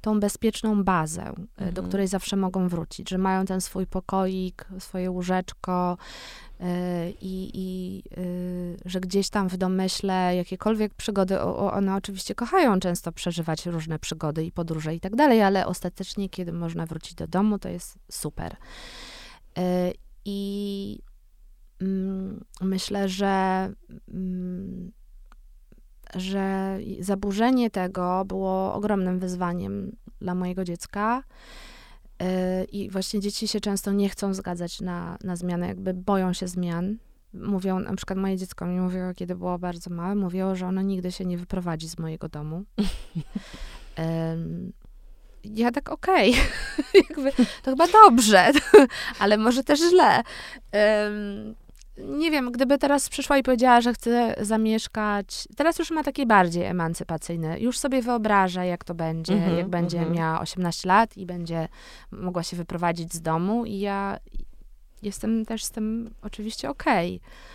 [0.00, 1.74] tą bezpieczną bazę, mhm.
[1.74, 5.96] do której zawsze mogą wrócić, że mają ten swój pokoik, swoje łóżeczko,
[7.20, 13.66] i, i y, że gdzieś tam w domyśle jakiekolwiek przygody, one oczywiście kochają często przeżywać
[13.66, 17.68] różne przygody i podróże i tak dalej, ale ostatecznie, kiedy można wrócić do domu, to
[17.68, 18.56] jest super.
[19.58, 19.62] Y,
[20.24, 20.98] I
[21.80, 23.68] mm, myślę, że
[24.08, 24.92] mm,
[26.14, 31.22] że zaburzenie tego było ogromnym wyzwaniem dla mojego dziecka.
[32.72, 36.96] I właśnie dzieci się często nie chcą zgadzać na, na zmianę, jakby boją się zmian.
[37.34, 41.12] Mówią, na przykład moje dziecko mi mówiło, kiedy było bardzo małe, mówiło, że ono nigdy
[41.12, 42.64] się nie wyprowadzi z mojego domu.
[43.98, 44.72] um,
[45.44, 46.34] ja tak okej,
[47.18, 47.32] okay.
[47.62, 48.50] to chyba dobrze,
[49.20, 50.22] ale może też źle.
[50.72, 51.54] Um,
[51.98, 56.64] nie wiem, gdyby teraz przyszła i powiedziała, że chce zamieszkać, teraz już ma takie bardziej
[56.64, 60.16] emancypacyjne, już sobie wyobraża, jak to będzie, mm -hmm, jak będzie mm -hmm.
[60.16, 61.68] miała 18 lat i będzie
[62.10, 64.18] mogła się wyprowadzić z domu i ja
[65.02, 67.16] jestem też z tym oczywiście okej.
[67.16, 67.52] Okay.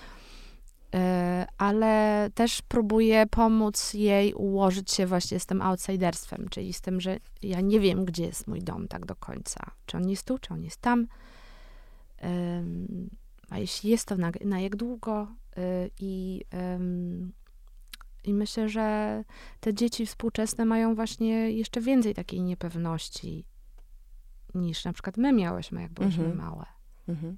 [1.57, 7.17] Ale też próbuję pomóc jej ułożyć się właśnie z tym outsiderstwem, czyli z tym, że
[7.43, 9.71] ja nie wiem, gdzie jest mój dom tak do końca.
[9.85, 11.07] Czy on jest tu, czy on jest tam.
[13.49, 15.27] A jeśli jest to na, na jak długo?
[15.57, 16.43] Y, I,
[18.23, 19.23] I myślę, że
[19.59, 23.45] te dzieci współczesne mają właśnie jeszcze więcej takiej niepewności
[24.55, 26.45] niż na przykład my miałyśmy, jak byliśmy mhm.
[26.45, 26.65] małe.
[27.07, 27.37] Mhm.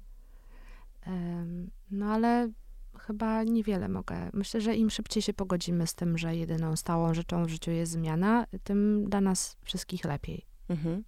[1.90, 2.50] No ale
[2.98, 4.30] chyba niewiele mogę.
[4.32, 7.92] Myślę, że im szybciej się pogodzimy z tym, że jedyną stałą rzeczą w życiu jest
[7.92, 10.46] zmiana, tym dla nas wszystkich lepiej.
[10.68, 11.04] Mhm.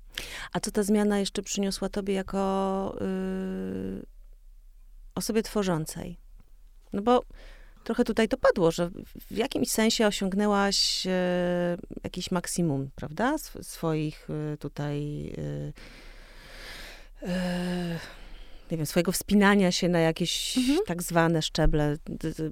[0.53, 4.12] A co ta zmiana jeszcze przyniosła tobie jako yy,
[5.15, 6.19] osobie tworzącej?
[6.93, 7.25] No bo
[7.85, 8.91] trochę tutaj to padło, że
[9.31, 13.35] w jakimś sensie osiągnęłaś e, jakiś maksimum, prawda?
[13.35, 15.27] Sw swoich e, tutaj
[17.23, 17.99] e, e
[18.73, 20.79] nie wiem, swojego wspinania się na jakieś mhm.
[20.87, 21.97] tak zwane szczeble.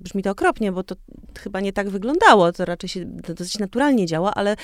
[0.01, 0.95] Brzmi to okropnie, bo to
[1.39, 4.57] chyba nie tak wyglądało, to raczej się dosyć naturalnie działa, ale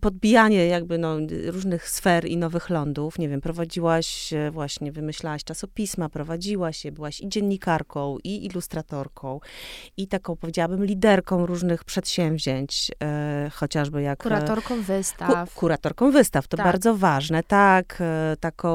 [0.00, 6.76] podbijanie jakby no, różnych sfer i nowych lądów, nie wiem, prowadziłaś właśnie, wymyślałaś czasopisma, prowadziłaś
[6.76, 9.40] się, byłaś i dziennikarką, i ilustratorką,
[9.96, 14.22] i taką, powiedziałabym, liderką różnych przedsięwzięć, e, chociażby jak...
[14.22, 15.54] Kuratorką wystaw.
[15.54, 16.66] Ku, kuratorką wystaw, to tak.
[16.66, 18.70] bardzo ważne, tak, e, taką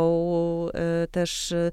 [0.74, 1.72] e, też e,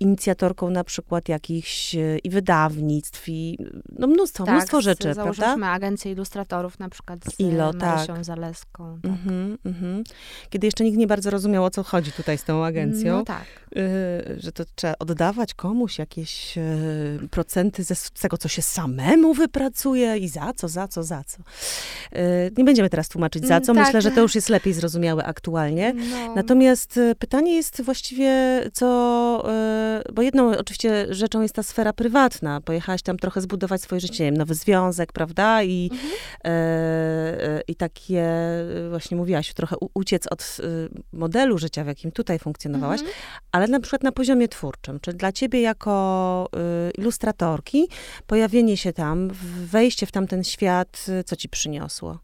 [0.00, 3.58] inicjatorką na przykład jakichś y, i wydawnictw, i
[3.98, 5.56] no mnóstwo, tak, mnóstwo rzeczy, prawda?
[5.70, 8.24] agencję ilustratorów na przykład z Ilo, Marysią tak.
[8.24, 8.98] Zaleską.
[9.02, 9.12] Tak.
[9.26, 10.02] Mm -hmm,
[10.50, 13.16] Kiedy jeszcze nikt nie bardzo rozumiał, o co chodzi tutaj z tą agencją.
[13.16, 13.44] No tak.
[13.76, 19.34] Y, że to trzeba oddawać komuś jakieś y, procenty ze, z tego, co się samemu
[19.34, 21.38] wypracuje i za co, za co, za co.
[21.38, 23.74] Y, nie będziemy teraz tłumaczyć za co.
[23.74, 23.84] Tak.
[23.84, 25.94] Myślę, że to już jest lepiej zrozumiałe aktualnie.
[25.94, 26.34] No.
[26.34, 29.44] Natomiast y, pytanie jest właściwie, co
[30.12, 32.60] bo jedną oczywiście rzeczą jest ta sfera prywatna.
[32.60, 35.62] Pojechałaś tam trochę zbudować swoje życie, wiem, nowy związek, prawda?
[35.62, 36.12] I, mhm.
[36.44, 38.26] e, e I takie,
[38.90, 40.64] właśnie mówiłaś, trochę uciec od e,
[41.12, 43.18] modelu życia, w jakim tutaj funkcjonowałaś, mhm.
[43.52, 45.00] ale na przykład na poziomie twórczym.
[45.00, 46.48] Czy dla ciebie jako
[46.98, 47.88] ilustratorki
[48.26, 49.30] pojawienie się tam,
[49.64, 52.18] wejście w tamten świat, co ci przyniosło?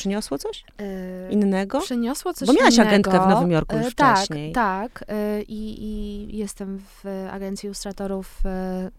[0.00, 0.86] Przyniosło coś yy,
[1.30, 1.80] innego?
[1.80, 2.88] Przyniosło coś Bo miałaś innego.
[2.88, 4.52] agentkę w Nowym Jorku już yy, tak, wcześniej.
[4.52, 8.40] Tak, yy, i, i jestem w agencji ilustratorów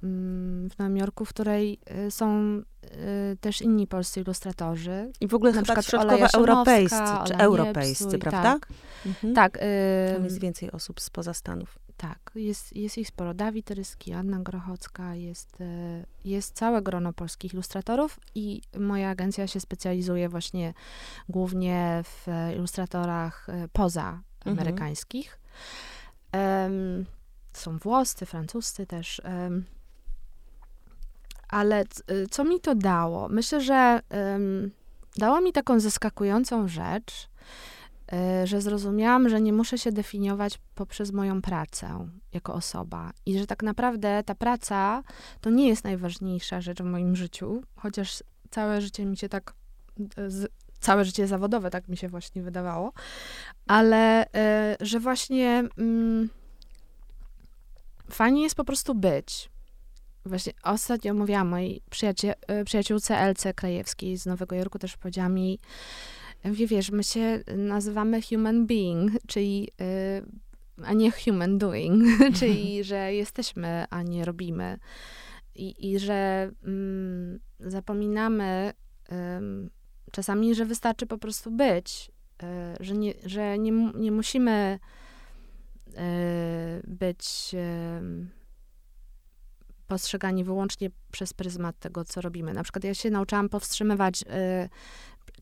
[0.03, 2.61] mm, w Nowym Jorku, w której są
[3.41, 5.11] też inni polscy ilustratorzy.
[5.21, 8.41] I w ogóle na przykład środkowoeuropejscy, czy europejscy, prawda?
[8.41, 8.67] Tak.
[9.05, 9.33] Mhm.
[9.33, 9.59] tak
[10.13, 11.79] Tam jest więcej osób spoza Stanów.
[12.01, 13.33] Tak, jest, jest ich sporo.
[13.33, 19.59] Dawid Ryski, Anna Grochocka, jest, e, jest całe grono polskich ilustratorów i moja agencja się
[19.59, 20.73] specjalizuje właśnie
[21.29, 24.57] głównie w ilustratorach e, poza mhm.
[26.33, 27.05] Um,
[27.53, 29.21] są włoscy, francuscy też.
[29.25, 29.65] Um,
[31.49, 31.85] ale e,
[32.31, 33.29] co mi to dało?
[33.29, 34.71] Myślę, że um,
[35.17, 37.30] dało mi taką zaskakującą rzecz, E,
[38.43, 43.63] że zrozumiałam, że nie muszę się definiować poprzez moją pracę jako osoba i że tak
[43.63, 45.04] naprawdę ta praca
[45.41, 49.54] to nie jest najważniejsza rzecz w moim życiu, chociaż całe życie mi się tak,
[50.28, 52.93] z, całe życie zawodowe tak mi się właśnie wydawało,
[53.67, 54.30] ale y,
[54.80, 56.30] że właśnie y,
[58.12, 59.52] fajnie jest po prostu być.
[60.26, 65.52] Właśnie ostatnio mówiłam mojej przyjaciół, e, przyjaciółce Elce Krajewskiej z Nowego Jorku, też powiedziała mi,
[65.52, 65.58] wie,
[66.43, 72.04] wiesz, my się nazywamy human being, czyli y, a nie human doing,
[72.39, 74.77] czyli że jesteśmy, a nie robimy.
[75.56, 78.73] I, i że mm, zapominamy
[80.12, 82.12] czasami, że wystarczy po prostu być,
[82.43, 82.45] y,
[82.80, 84.80] że, nie, że nie, nie musimy
[85.88, 85.93] y,
[86.88, 87.56] być
[89.88, 92.53] postrzegani wyłącznie przez pryzmat tego, co robimy.
[92.53, 94.24] Na przykład ja się nauczyłam powstrzymywać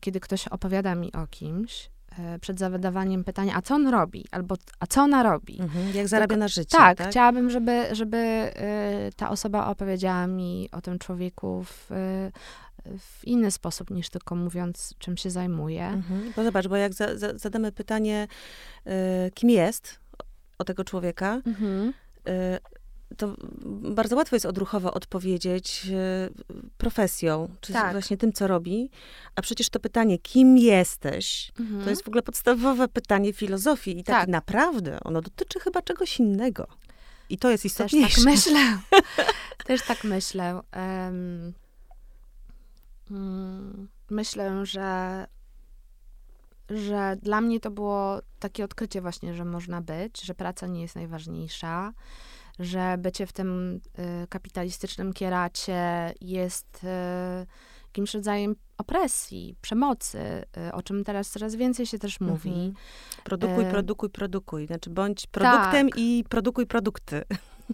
[0.00, 4.56] kiedy ktoś opowiada mi o kimś, e, przed zadawaniem pytania, a co on robi, albo
[4.80, 5.60] a co ona robi.
[5.60, 6.78] Mhm, jak zarabia Tylko, na życie.
[6.78, 12.30] Tak, tak, chciałabym, żeby, żeby e, ta osoba opowiedziała mi o tym człowieku w, e,
[12.98, 15.86] w inny sposób niż tylko mówiąc, czym się zajmuję.
[15.86, 16.32] Mhm.
[16.36, 18.28] Bo zobacz, bo jak za, za, zadamy pytanie,
[19.34, 20.00] kim jest
[20.58, 21.92] o tego człowieka, mhm.
[23.16, 23.36] To
[23.66, 27.92] bardzo łatwo jest odruchowo odpowiedzieć y, profesją, czy tak.
[27.92, 28.90] właśnie tym, co robi.
[29.34, 31.84] A przecież to pytanie, kim jesteś, mhm.
[31.84, 33.98] to jest w ogóle podstawowe pytanie filozofii.
[33.98, 36.66] I tak, tak naprawdę ono dotyczy chyba czegoś innego.
[37.28, 38.22] I to jest istotniejsze.
[38.24, 38.78] Też tak myślę.
[39.64, 40.60] Też tak myślę.
[40.76, 41.52] Um,
[44.10, 45.26] myślę, że
[46.70, 50.96] że dla mnie to było takie odkrycie właśnie, że można być, że praca nie jest
[50.96, 51.92] najważniejsza,
[52.58, 53.80] że bycie w tym
[54.24, 57.46] y, kapitalistycznym kieracie jest y,
[57.86, 60.18] jakimś rodzajem opresji, przemocy,
[60.68, 62.50] y, o czym teraz coraz więcej się też mówi.
[62.50, 62.74] Mhm.
[63.24, 64.66] Produkuj, produkuj, produkuj.
[64.66, 65.98] Znaczy bądź produktem tak.
[65.98, 67.22] i produkuj produkty.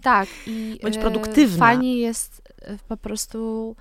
[0.02, 0.28] Tak.
[0.46, 1.58] I, bądź produktywna.
[1.58, 2.42] Fajnie jest
[2.88, 3.76] po prostu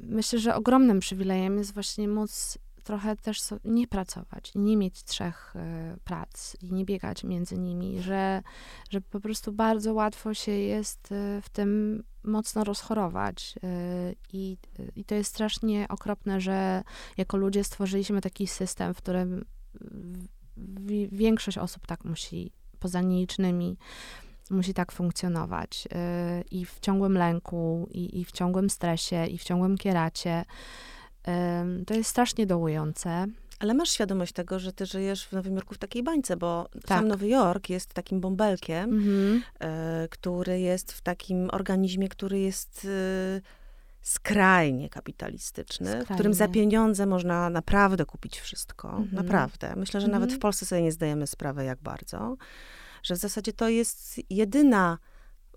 [0.00, 5.54] myślę, że ogromnym przywilejem jest właśnie móc trochę też so, nie pracować, nie mieć trzech
[5.56, 8.42] y, prac i nie biegać między nimi, że,
[8.90, 13.54] że po prostu bardzo łatwo się jest y, w tym mocno rozchorować.
[13.64, 14.56] Y, I,
[14.96, 16.82] I to jest strasznie okropne, że
[17.16, 19.44] jako ludzie stworzyliśmy taki system, w którym
[21.12, 23.76] większość osób tak musi, poza nielicznymi,
[24.50, 25.88] musi tak funkcjonować.
[26.50, 30.44] I w ciągłym lęku, i, i w ciągłym stresie, i w ciągłym kieracie.
[31.86, 33.26] To jest strasznie dołujące.
[33.58, 36.84] Ale masz świadomość tego, że ty żyjesz w Nowym Jorku w takiej bańce, bo tak.
[36.88, 39.42] sam Nowy Jork jest takim bąbelkiem, mhm.
[40.04, 43.42] y, który jest w takim organizmie, który jest y,
[44.02, 46.06] skrajnie kapitalistyczny, skrajnie.
[46.06, 48.88] w którym za pieniądze można naprawdę kupić wszystko.
[48.88, 49.08] Mhm.
[49.12, 49.76] Naprawdę.
[49.76, 50.20] Myślę, że mhm.
[50.20, 52.36] nawet w Polsce sobie nie zdajemy sprawy, jak bardzo.
[53.02, 54.98] Że w zasadzie to jest jedyna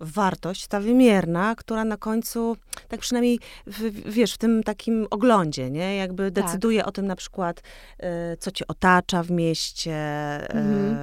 [0.01, 5.95] wartość, ta wymierna, która na końcu, tak przynajmniej w, wiesz, w tym takim oglądzie, nie?
[5.95, 6.43] Jakby tak.
[6.43, 7.61] decyduje o tym na przykład,
[7.99, 9.95] y, co cię otacza w mieście,
[10.49, 10.95] mhm.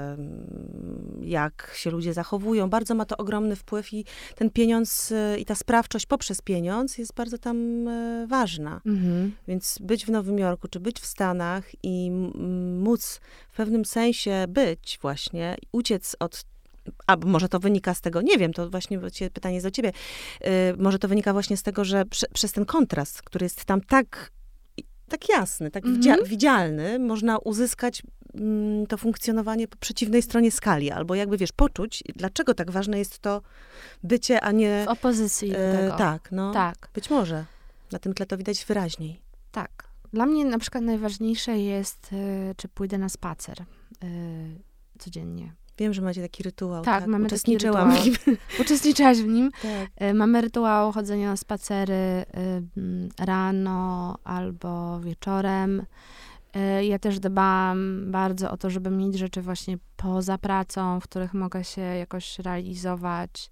[1.23, 2.71] y, jak się ludzie zachowują.
[2.71, 7.15] Bardzo ma to ogromny wpływ i ten pieniądz y, i ta sprawczość poprzez pieniądz jest
[7.15, 7.89] bardzo tam
[8.27, 8.81] ważna.
[8.87, 9.33] Mhm.
[9.49, 12.11] Więc być w Nowym Jorku, czy być w Stanach i
[12.79, 13.21] móc
[13.51, 16.45] w pewnym sensie być właśnie, uciec od
[17.07, 18.99] a może to wynika z tego, nie wiem, to właśnie
[19.33, 19.93] pytanie jest do ciebie,
[20.41, 23.81] yy, może to wynika właśnie z tego, że prze, przez ten kontrast, który jest tam
[23.81, 24.31] tak,
[25.09, 26.27] tak jasny, tak mm -hmm.
[26.27, 28.03] widzialny, można uzyskać
[28.35, 33.19] mm, to funkcjonowanie po przeciwnej stronie skali, albo jakby, wiesz, poczuć, dlaczego tak ważne jest
[33.19, 33.43] to
[34.03, 34.85] bycie, a nie...
[34.87, 35.97] W opozycji yy, tego.
[35.97, 36.53] Tak, no.
[36.53, 36.89] Tak.
[36.95, 37.45] Być może.
[37.93, 39.21] Na tym tle to widać wyraźniej.
[39.53, 39.89] Tak.
[40.13, 43.65] Dla mnie na przykład najważniejsze jest, yy, czy pójdę na spacer
[44.03, 44.09] yy,
[44.99, 46.85] codziennie Wiem, że macie taki rytuał.
[46.85, 47.11] Tak, tak?
[47.11, 48.25] mamy Uczestniczyłam taki rytuał.
[48.25, 48.37] w nim.
[48.61, 49.51] Uczestniczyłaś w nim.
[49.63, 49.91] Tak.
[49.97, 52.25] E, mamy rytuał chodzenia na spacery e,
[53.19, 55.87] rano albo wieczorem.
[56.55, 61.35] E, ja też dbam bardzo o to, żeby mieć rzeczy właśnie poza pracą, w których
[61.35, 63.51] mogę się jakoś realizować.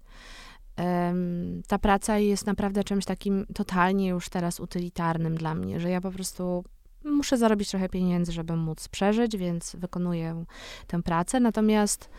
[1.67, 6.11] Ta praca jest naprawdę czymś takim totalnie już teraz utylitarnym dla mnie, że ja po
[6.11, 6.63] prostu
[7.03, 10.45] muszę zarobić trochę pieniędzy, żeby móc przeżyć, więc wykonuję
[10.87, 11.39] tę pracę.
[11.39, 12.09] Natomiast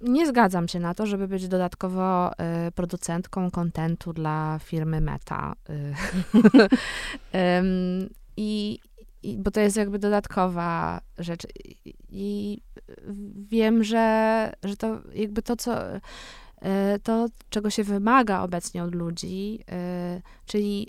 [0.00, 5.54] nie zgadzam się na to, żeby być dodatkowo y, producentką kontentu dla firmy Meta.
[5.70, 5.94] Y,
[8.36, 8.78] I,
[9.38, 11.42] bo to jest jakby dodatkowa rzecz.
[12.08, 12.60] I,
[13.50, 16.00] wiem, że, że to jakby to, co y,
[17.02, 19.60] to, czego się wymaga obecnie od ludzi,
[20.18, 20.88] y, czyli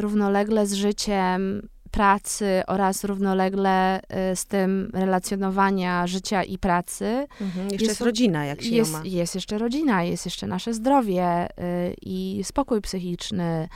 [0.00, 7.26] równolegle z życiem pracy oraz równolegle y, z tym relacjonowania życia i pracy.
[7.40, 9.02] Mhm, jeszcze jest, jest, rodzina, jak się jest, ma.
[9.04, 13.68] Jest jeszcze rodzina, jest jeszcze nasze zdrowie y, i spokój psychiczny.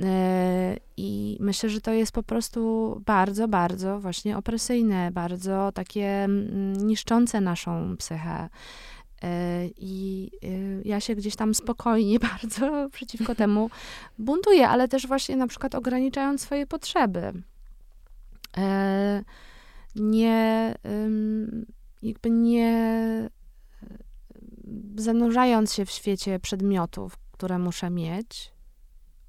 [0.00, 0.02] Y,
[0.96, 7.40] I myślę, że to jest po prostu bardzo, bardzo właśnie opresyjne, bardzo takie mm, niszczące
[7.40, 8.48] naszą psychę.
[9.76, 10.30] I
[10.84, 13.70] ja się gdzieś tam spokojnie bardzo przeciwko temu
[14.18, 17.32] buntuję, ale też właśnie na przykład ograniczając swoje potrzeby.
[18.56, 19.24] E,
[19.96, 20.74] nie,
[22.02, 23.30] jakby nie
[24.96, 28.52] zanurzając się w świecie przedmiotów, które muszę mieć.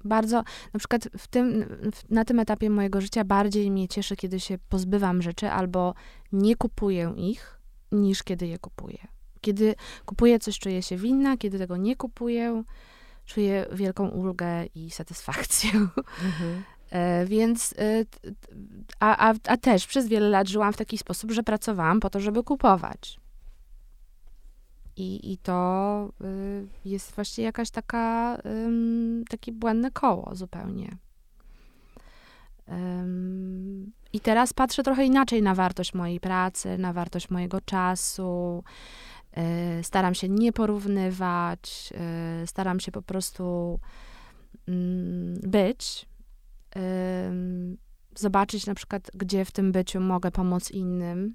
[0.04, 1.64] Bardzo, na przykład w tym,
[2.10, 5.94] na tym etapie mojego życia bardziej mnie cieszy, kiedy się pozbywam rzeczy albo
[6.32, 7.60] nie kupuję ich,
[7.92, 8.98] niż kiedy je kupuję.
[9.42, 9.74] Kiedy
[10.06, 12.62] kupuję coś, czuję się winna, kiedy tego nie kupuję,
[13.26, 15.70] czuję wielką ulgę i satysfakcję.
[16.24, 16.62] Mhm.
[16.92, 18.04] E, więc, e,
[19.00, 22.20] a, a, a też przez wiele lat żyłam w taki sposób, że pracowałam po to,
[22.20, 23.20] żeby kupować.
[24.96, 28.38] I, i to y, jest właśnie jakaś taka,
[29.28, 30.96] takie błędne koło zupełnie.
[32.68, 38.64] Ym, I teraz patrzę trochę inaczej na wartość mojej pracy, na wartość mojego czasu.
[39.38, 41.92] Y, staram się nie porównywać,
[42.42, 43.80] y, staram się po prostu
[44.68, 46.08] mm, być.
[48.16, 51.34] zobaczyć na przykład, gdzie w tym byciu mogę pomóc innym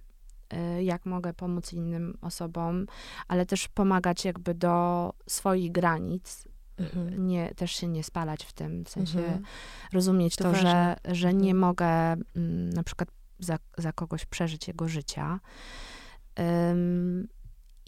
[0.53, 2.85] Y, jak mogę pomóc innym osobom,
[3.27, 6.47] ale też pomagać jakby do swoich granic.
[6.77, 7.27] Mhm.
[7.27, 9.43] Nie, też się nie spalać w tym, w sensie mhm.
[9.93, 11.57] rozumieć to, to że, że nie mhm.
[11.57, 15.39] mogę mm, na przykład za, za kogoś przeżyć jego życia.
[16.37, 17.27] Um,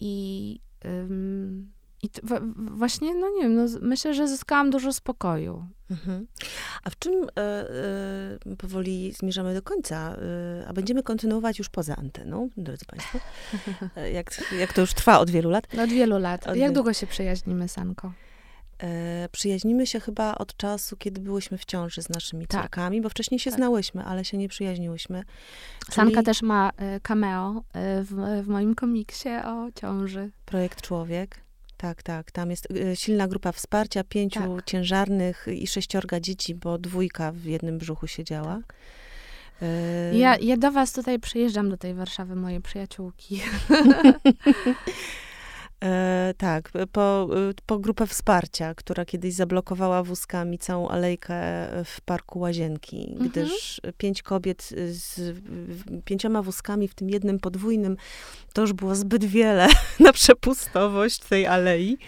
[0.00, 1.72] I um,
[2.02, 2.08] i
[2.56, 5.66] właśnie, no nie wiem, no, myślę, że zyskałam dużo spokoju.
[5.90, 6.26] Mhm.
[6.84, 7.40] A w czym e,
[8.52, 13.18] e, powoli zmierzamy do końca, e, a będziemy kontynuować już poza anteną, drodzy Państwo?
[14.12, 15.66] Jak, jak to już trwa od wielu lat?
[15.84, 16.46] Od wielu lat.
[16.46, 18.12] Od jak długo się przyjaźnimy, Sanko?
[18.82, 22.62] E, przyjaźnimy się chyba od czasu, kiedy byłyśmy w ciąży z naszymi tak.
[22.62, 23.58] córkami, bo wcześniej się tak.
[23.58, 25.22] znałyśmy, ale się nie przyjaźniłyśmy.
[25.80, 25.94] Czyli...
[25.94, 30.30] Sanka też ma e, cameo w, w moim komiksie o ciąży.
[30.46, 31.40] Projekt Człowiek.
[31.76, 32.30] Tak, tak.
[32.30, 34.64] Tam jest silna grupa wsparcia, pięciu tak.
[34.64, 38.54] ciężarnych i sześciorga dzieci, bo dwójka w jednym brzuchu siedziała.
[38.66, 38.74] Tak.
[39.62, 43.40] Y, ja, ja do was tutaj przyjeżdżam, do tej Warszawy, moje przyjaciółki.
[45.84, 47.28] E, tak, po,
[47.66, 51.40] po grupę wsparcia, która kiedyś zablokowała wózkami całą alejkę
[51.84, 53.30] w parku Łazienki, mhm.
[53.30, 55.36] gdyż pięć kobiet z
[56.04, 57.96] pięcioma wózkami, w tym jednym podwójnym,
[58.52, 59.68] to już było zbyt wiele
[60.00, 61.98] na przepustowość tej alei.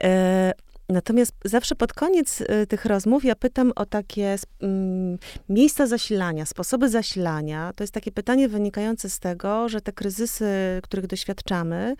[0.00, 0.52] E,
[0.92, 5.18] Natomiast zawsze pod koniec y, tych rozmów ja pytam o takie mm,
[5.48, 7.72] miejsca zasilania, sposoby zasilania.
[7.76, 10.46] To jest takie pytanie wynikające z tego, że te kryzysy,
[10.82, 11.94] których doświadczamy,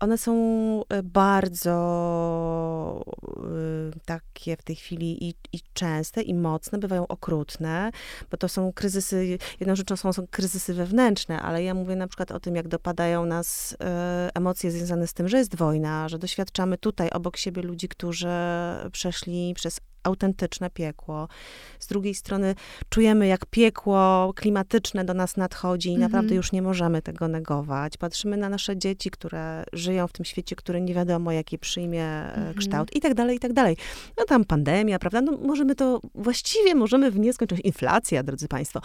[0.00, 0.32] one są
[0.82, 1.74] y, bardzo
[3.96, 7.90] y, takie w tej chwili i, i częste, i mocne, bywają okrutne,
[8.30, 12.32] bo to są kryzysy, jedną rzeczą są, są kryzysy wewnętrzne, ale ja mówię na przykład
[12.32, 13.76] o tym, jak dopadają nas
[14.34, 18.31] emocje związane z tym, że jest wojna, że doświadczamy tutaj obok siebie ludzi, którzy
[18.92, 21.28] przeszli przez autentyczne piekło.
[21.78, 22.54] Z drugiej strony
[22.88, 26.36] czujemy, jak piekło klimatyczne do nas nadchodzi i naprawdę mhm.
[26.36, 27.96] już nie możemy tego negować.
[27.96, 32.34] Patrzymy na nasze dzieci, które żyją w tym świecie, który nie wiadomo, jaki przyjmie e,
[32.34, 32.54] mhm.
[32.54, 33.76] kształt i tak dalej, i tak dalej.
[34.18, 35.20] No tam pandemia, prawda?
[35.20, 38.80] No możemy to, właściwie możemy w nieskończoność, inflacja, drodzy państwo,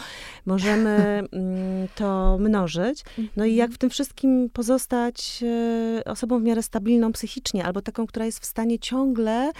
[0.45, 0.89] możemy
[1.31, 3.03] mm, to mnożyć.
[3.35, 3.75] No i jak mhm.
[3.75, 8.45] w tym wszystkim pozostać e, osobą w miarę stabilną psychicznie, albo taką, która jest w
[8.45, 9.51] stanie ciągle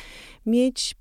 [0.46, 0.96] mieć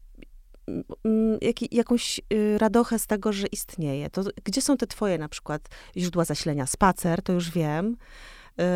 [1.40, 4.10] jak, jakąś y, radochę z tego, że istnieje.
[4.10, 6.66] To gdzie są te twoje na przykład źródła zasilenia?
[6.66, 7.96] Spacer, to już wiem.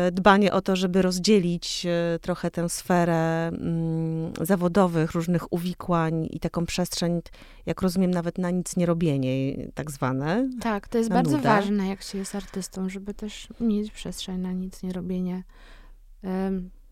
[0.07, 1.85] Y, dbanie o to, żeby rozdzielić
[2.15, 7.21] y, trochę tę sferę mm, zawodowych, różnych uwikłań i taką przestrzeń,
[7.65, 10.49] jak rozumiem, nawet na nic nie robienie, tak zwane.
[10.61, 11.43] Tak, to jest bardzo nudę.
[11.43, 15.43] ważne, jak się jest artystą, żeby też mieć przestrzeń na nic nie robienie.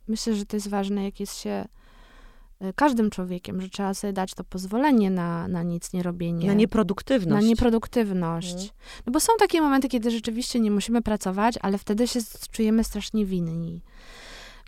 [0.08, 1.66] Myślę, że to jest ważne, jak jest się
[2.76, 6.47] każdym człowiekiem, że trzeba sobie dać to pozwolenie na, na nic nie robienie.
[6.47, 7.43] Na nieproduktywność.
[7.43, 8.53] Na nieproduktywność.
[8.53, 8.70] Mhm.
[9.05, 12.20] No bo są takie momenty, kiedy rzeczywiście nie musimy pracować, ale wtedy się
[12.51, 13.82] czujemy strasznie winni.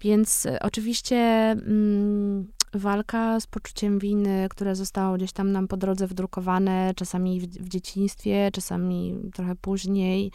[0.01, 6.07] Więc y, oczywiście mm, walka z poczuciem winy, które zostało gdzieś tam nam po drodze
[6.07, 10.31] wdrukowane, czasami w, w dzieciństwie, czasami trochę później,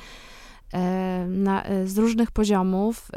[1.29, 3.09] na, e, z różnych poziomów.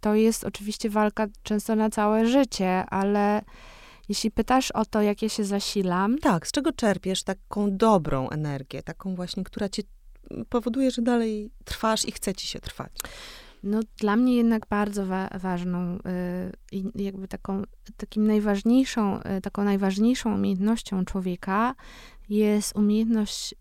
[0.00, 3.42] To jest oczywiście walka często na całe życie, ale
[4.08, 6.18] jeśli pytasz o to, jak ja się zasilam.
[6.18, 9.82] Tak, z czego czerpiesz taką dobrą energię, taką właśnie, która ci
[10.48, 12.92] powoduje, że dalej trwasz i chce ci się trwać?
[13.62, 15.98] No, dla mnie jednak bardzo wa ważną
[16.72, 17.62] y, jakby taką,
[17.96, 21.74] takim najważniejszą, y, taką najważniejszą umiejętnością człowieka
[22.38, 23.54] jest umiejętność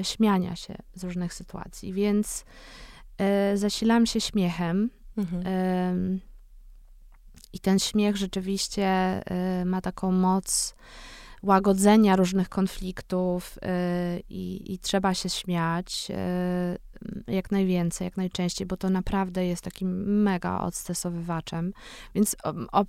[0.00, 2.44] y, śmiania się z różnych sytuacji, więc
[3.54, 4.90] zasilam się śmiechem.
[5.16, 6.20] Mhm.
[7.52, 9.22] I ten śmiech rzeczywiście
[9.64, 10.74] ma taką moc
[11.42, 13.58] łagodzenia różnych konfliktów
[14.28, 16.08] i, i trzeba się śmiać
[17.26, 21.72] jak najwięcej, jak najczęściej, bo to naprawdę jest takim mega odstresowywaczem.
[22.14, 22.36] Więc
[22.72, 22.84] o,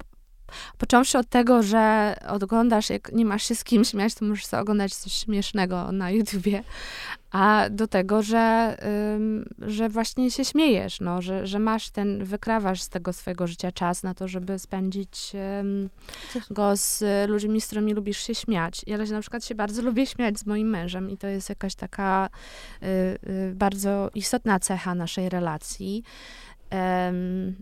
[0.78, 4.62] Począwszy od tego, że oglądasz, jak nie masz się z kim śmiać, to możesz sobie
[4.62, 6.64] oglądać coś śmiesznego na YouTubie,
[7.32, 8.78] a do tego, że,
[9.16, 13.72] ym, że właśnie się śmiejesz, no, że, że masz ten, wykrawasz z tego swojego życia
[13.72, 15.90] czas na to, żeby spędzić ym,
[16.50, 18.82] go z ludźmi, z którymi lubisz się śmiać.
[18.88, 22.30] Ja na przykład się bardzo lubię śmiać z moim mężem i to jest jakaś taka
[22.84, 22.86] y,
[23.30, 26.04] y, bardzo istotna cecha naszej relacji.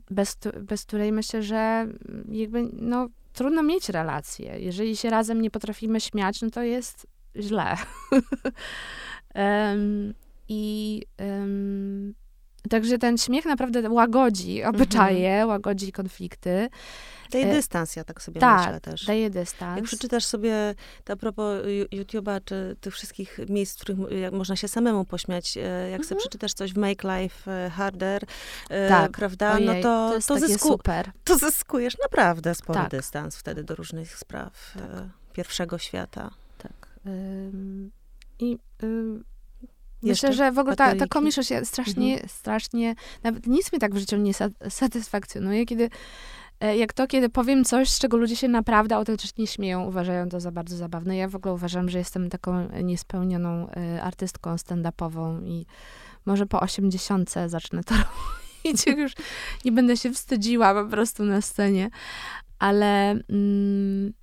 [0.09, 1.87] Bez, bez której myślę, że
[2.31, 4.59] jakby, no, trudno mieć relacje.
[4.59, 7.75] Jeżeli się razem nie potrafimy śmiać, no to jest źle.
[9.35, 10.13] um,
[10.47, 12.13] I um,
[12.69, 15.49] także ten śmiech naprawdę łagodzi obyczaje, mhm.
[15.49, 16.69] łagodzi konflikty.
[17.33, 19.05] Daje e, dystans, ja tak sobie tak, myślę też.
[19.05, 19.75] daje dystans.
[19.75, 21.61] Jak przeczytasz sobie, to a propos
[21.91, 26.03] YouTube'a, czy tych wszystkich miejsc, w których można się samemu pośmiać, e, jak mhm.
[26.03, 28.23] sobie przeczytasz coś w Make Life e, Harder,
[28.89, 29.11] tak.
[29.11, 31.11] prawda, Ojej, no to, to, jest to, zysku, super.
[31.23, 32.91] to zyskujesz naprawdę spory tak.
[32.91, 34.83] dystans wtedy do różnych spraw tak.
[35.33, 36.31] pierwszego świata.
[36.57, 36.87] Tak.
[37.07, 37.91] Ym,
[38.39, 39.23] I ym,
[40.03, 42.29] Myślę, że w ogóle ta, ta komiszość strasznie, mhm.
[42.29, 44.33] strasznie, nawet nic mnie tak w życiu nie
[44.69, 45.89] satysfakcjonuje, kiedy
[46.71, 50.51] jak to, kiedy powiem coś, z czego ludzie się naprawdę autentycznie śmieją, uważają to za
[50.51, 51.17] bardzo zabawne.
[51.17, 55.65] Ja w ogóle uważam, że jestem taką niespełnioną e, artystką stand-upową i
[56.25, 57.95] może po osiemdziesiątce zacznę to
[58.65, 58.87] robić.
[58.97, 59.13] Już
[59.65, 61.89] nie będę się wstydziła po prostu na scenie.
[62.59, 64.13] Ale mm,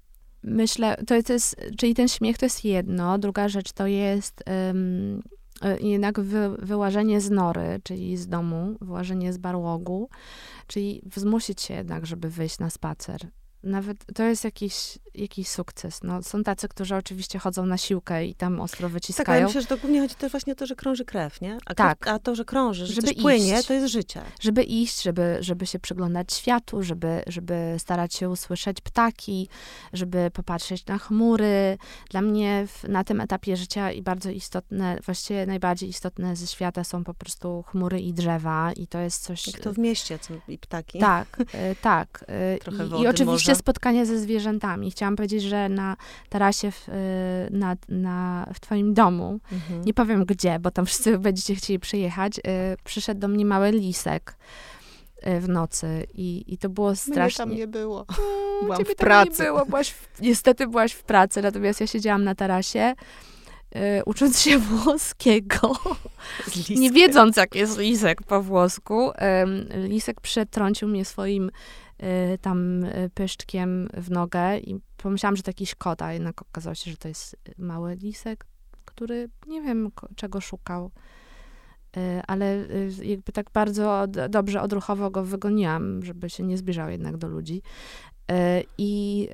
[0.42, 3.18] myślę, to jest, czyli ten śmiech to jest jedno.
[3.18, 5.22] Druga rzecz to jest um,
[5.80, 10.08] jednak wy, wyłażenie z nory, czyli z domu, wyłażenie z barłogu.
[10.66, 13.20] Czyli zmusić się jednak, żeby wyjść na spacer.
[13.62, 16.02] Nawet to jest jakiś, jakiś sukces.
[16.02, 19.26] No, są tacy, którzy oczywiście chodzą na siłkę i tam ostro wyciskają.
[19.26, 21.58] Tak, ale myślę, że to głównie chodzi też właśnie o to, że krąży krew, nie?
[21.66, 21.98] A, tak.
[21.98, 24.22] Krew, a to, że krąży, że żeby coś płynie, to jest życie.
[24.40, 29.48] Żeby iść, żeby, żeby się przyglądać światu, żeby, żeby starać się usłyszeć ptaki,
[29.92, 31.78] żeby popatrzeć na chmury.
[32.10, 36.84] Dla mnie w, na tym etapie życia i bardzo istotne, właściwie najbardziej istotne ze świata
[36.84, 39.46] są po prostu chmury i drzewa i to jest coś...
[39.46, 40.98] Jak to w mieście, co, i ptaki.
[40.98, 42.24] Tak, y, tak.
[42.54, 43.58] Y, Trochę wody, I oczywiście może.
[43.58, 44.90] spotkanie ze zwierzętami.
[44.90, 45.96] Chciałam powiedzieć, że na
[46.28, 46.92] tarasie w, y,
[47.50, 49.84] na, na, w twoim domu, mhm.
[49.84, 52.42] nie powiem gdzie, bo tam wszyscy będziecie chcieli przyjechać, y,
[52.84, 54.36] przyszedł do mnie mały lisek
[55.26, 57.46] y, w nocy i, i to było strasznie...
[57.46, 58.06] Mnie tam nie było.
[58.62, 59.42] Byłam w pracy.
[59.42, 62.94] nie było, byłaś w, niestety byłaś w pracy, natomiast ja siedziałam na tarasie
[63.76, 65.78] y, ucząc się włoskiego,
[66.70, 69.10] nie wiedząc, jak jest lisek po włosku.
[69.10, 69.14] Y,
[69.88, 71.50] lisek przetrącił mnie swoim
[72.40, 76.90] tam y, pyszczkiem w nogę i pomyślałam, że to jakiś kot, a jednak okazało się,
[76.90, 78.46] że to jest mały lisek,
[78.84, 80.90] który nie wiem czego szukał.
[81.96, 82.66] Y, ale
[83.02, 87.62] jakby tak bardzo dobrze odruchowo go wygoniłam, żeby się nie zbliżał jednak do ludzi.
[88.78, 89.28] I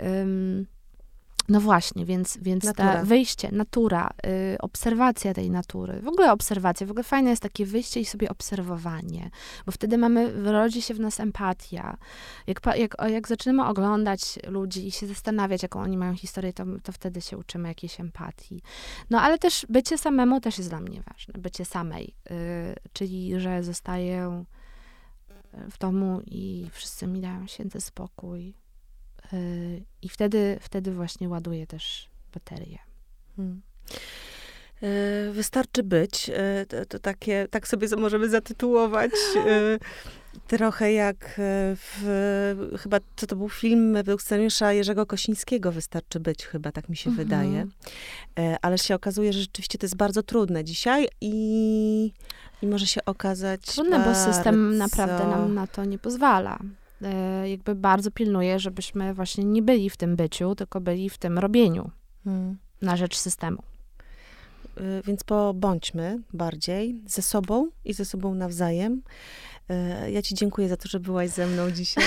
[1.49, 3.05] no właśnie, więc, więc natura.
[3.05, 8.01] wyjście, natura, y, obserwacja tej natury, w ogóle obserwacja, w ogóle fajne jest takie wyjście
[8.01, 9.31] i sobie obserwowanie,
[9.67, 11.97] bo wtedy mamy, rodzi się w nas empatia.
[12.47, 16.93] Jak, jak, jak zaczynamy oglądać ludzi i się zastanawiać, jaką oni mają historię, to, to
[16.93, 18.63] wtedy się uczymy jakiejś empatii.
[19.11, 22.35] No ale też bycie samemu też jest dla mnie ważne, bycie samej, y,
[22.93, 24.45] czyli, że zostaję
[25.71, 28.55] w domu i wszyscy mi dają święty spokój,
[30.03, 32.79] I wtedy, wtedy właśnie ładuję też baterię.
[33.37, 33.63] Hmm.
[34.83, 36.29] Y, wystarczy być.
[36.29, 39.11] Y, to, to, takie, tak sobie możemy zatytułować.
[40.47, 41.35] Trochę jak
[41.77, 46.97] w, chyba, co to był film według scenariusza Jerzego Kosińskiego, Wystarczy być, chyba, tak mi
[46.97, 47.29] się mhm.
[47.29, 47.67] wydaje.
[48.63, 52.13] Ale się okazuje, że rzeczywiście to jest bardzo trudne dzisiaj i,
[52.63, 54.27] i może się okazać Trudne, bardzo...
[54.27, 56.59] bo system naprawdę nam na to nie pozwala.
[57.03, 61.39] E, jakby bardzo pilnuję, żebyśmy właśnie nie byli w tym byciu, tylko byli w tym
[61.39, 61.91] robieniu
[62.25, 62.57] hmm.
[62.83, 63.63] na rzecz systemu.
[64.77, 69.03] E, więc pobądźmy bardziej ze sobą i ze sobą nawzajem.
[69.69, 72.05] E, ja Ci dziękuję za to, że byłaś ze mną dzisiaj.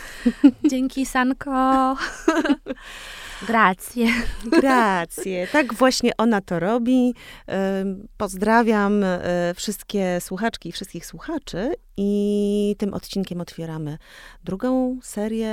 [0.70, 1.96] Dzięki, Sanko.
[3.46, 4.06] Gracje.
[4.60, 5.48] Gracje.
[5.52, 7.14] Tak właśnie ona to robi.
[8.16, 9.18] Pozdrawiam e,
[9.56, 13.98] wszystkie słuchaczki i wszystkich słuchaczy i tym odcinkiem otwieramy
[14.44, 15.48] drugą serię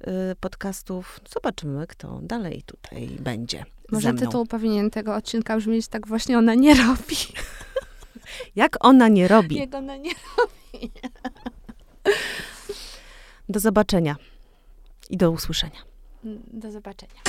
[0.00, 1.20] e, podcastów.
[1.34, 3.64] Zobaczymy, kto dalej tutaj będzie.
[3.92, 7.16] Może tytuł powinien tego odcinka brzmieć tak właśnie ona nie robi.
[8.56, 9.56] Jak ona nie robi.
[9.56, 10.57] Jak ona nie robi.
[13.48, 14.16] Do zobaczenia
[15.10, 15.80] i do usłyszenia.
[16.52, 17.20] Do zobaczenia.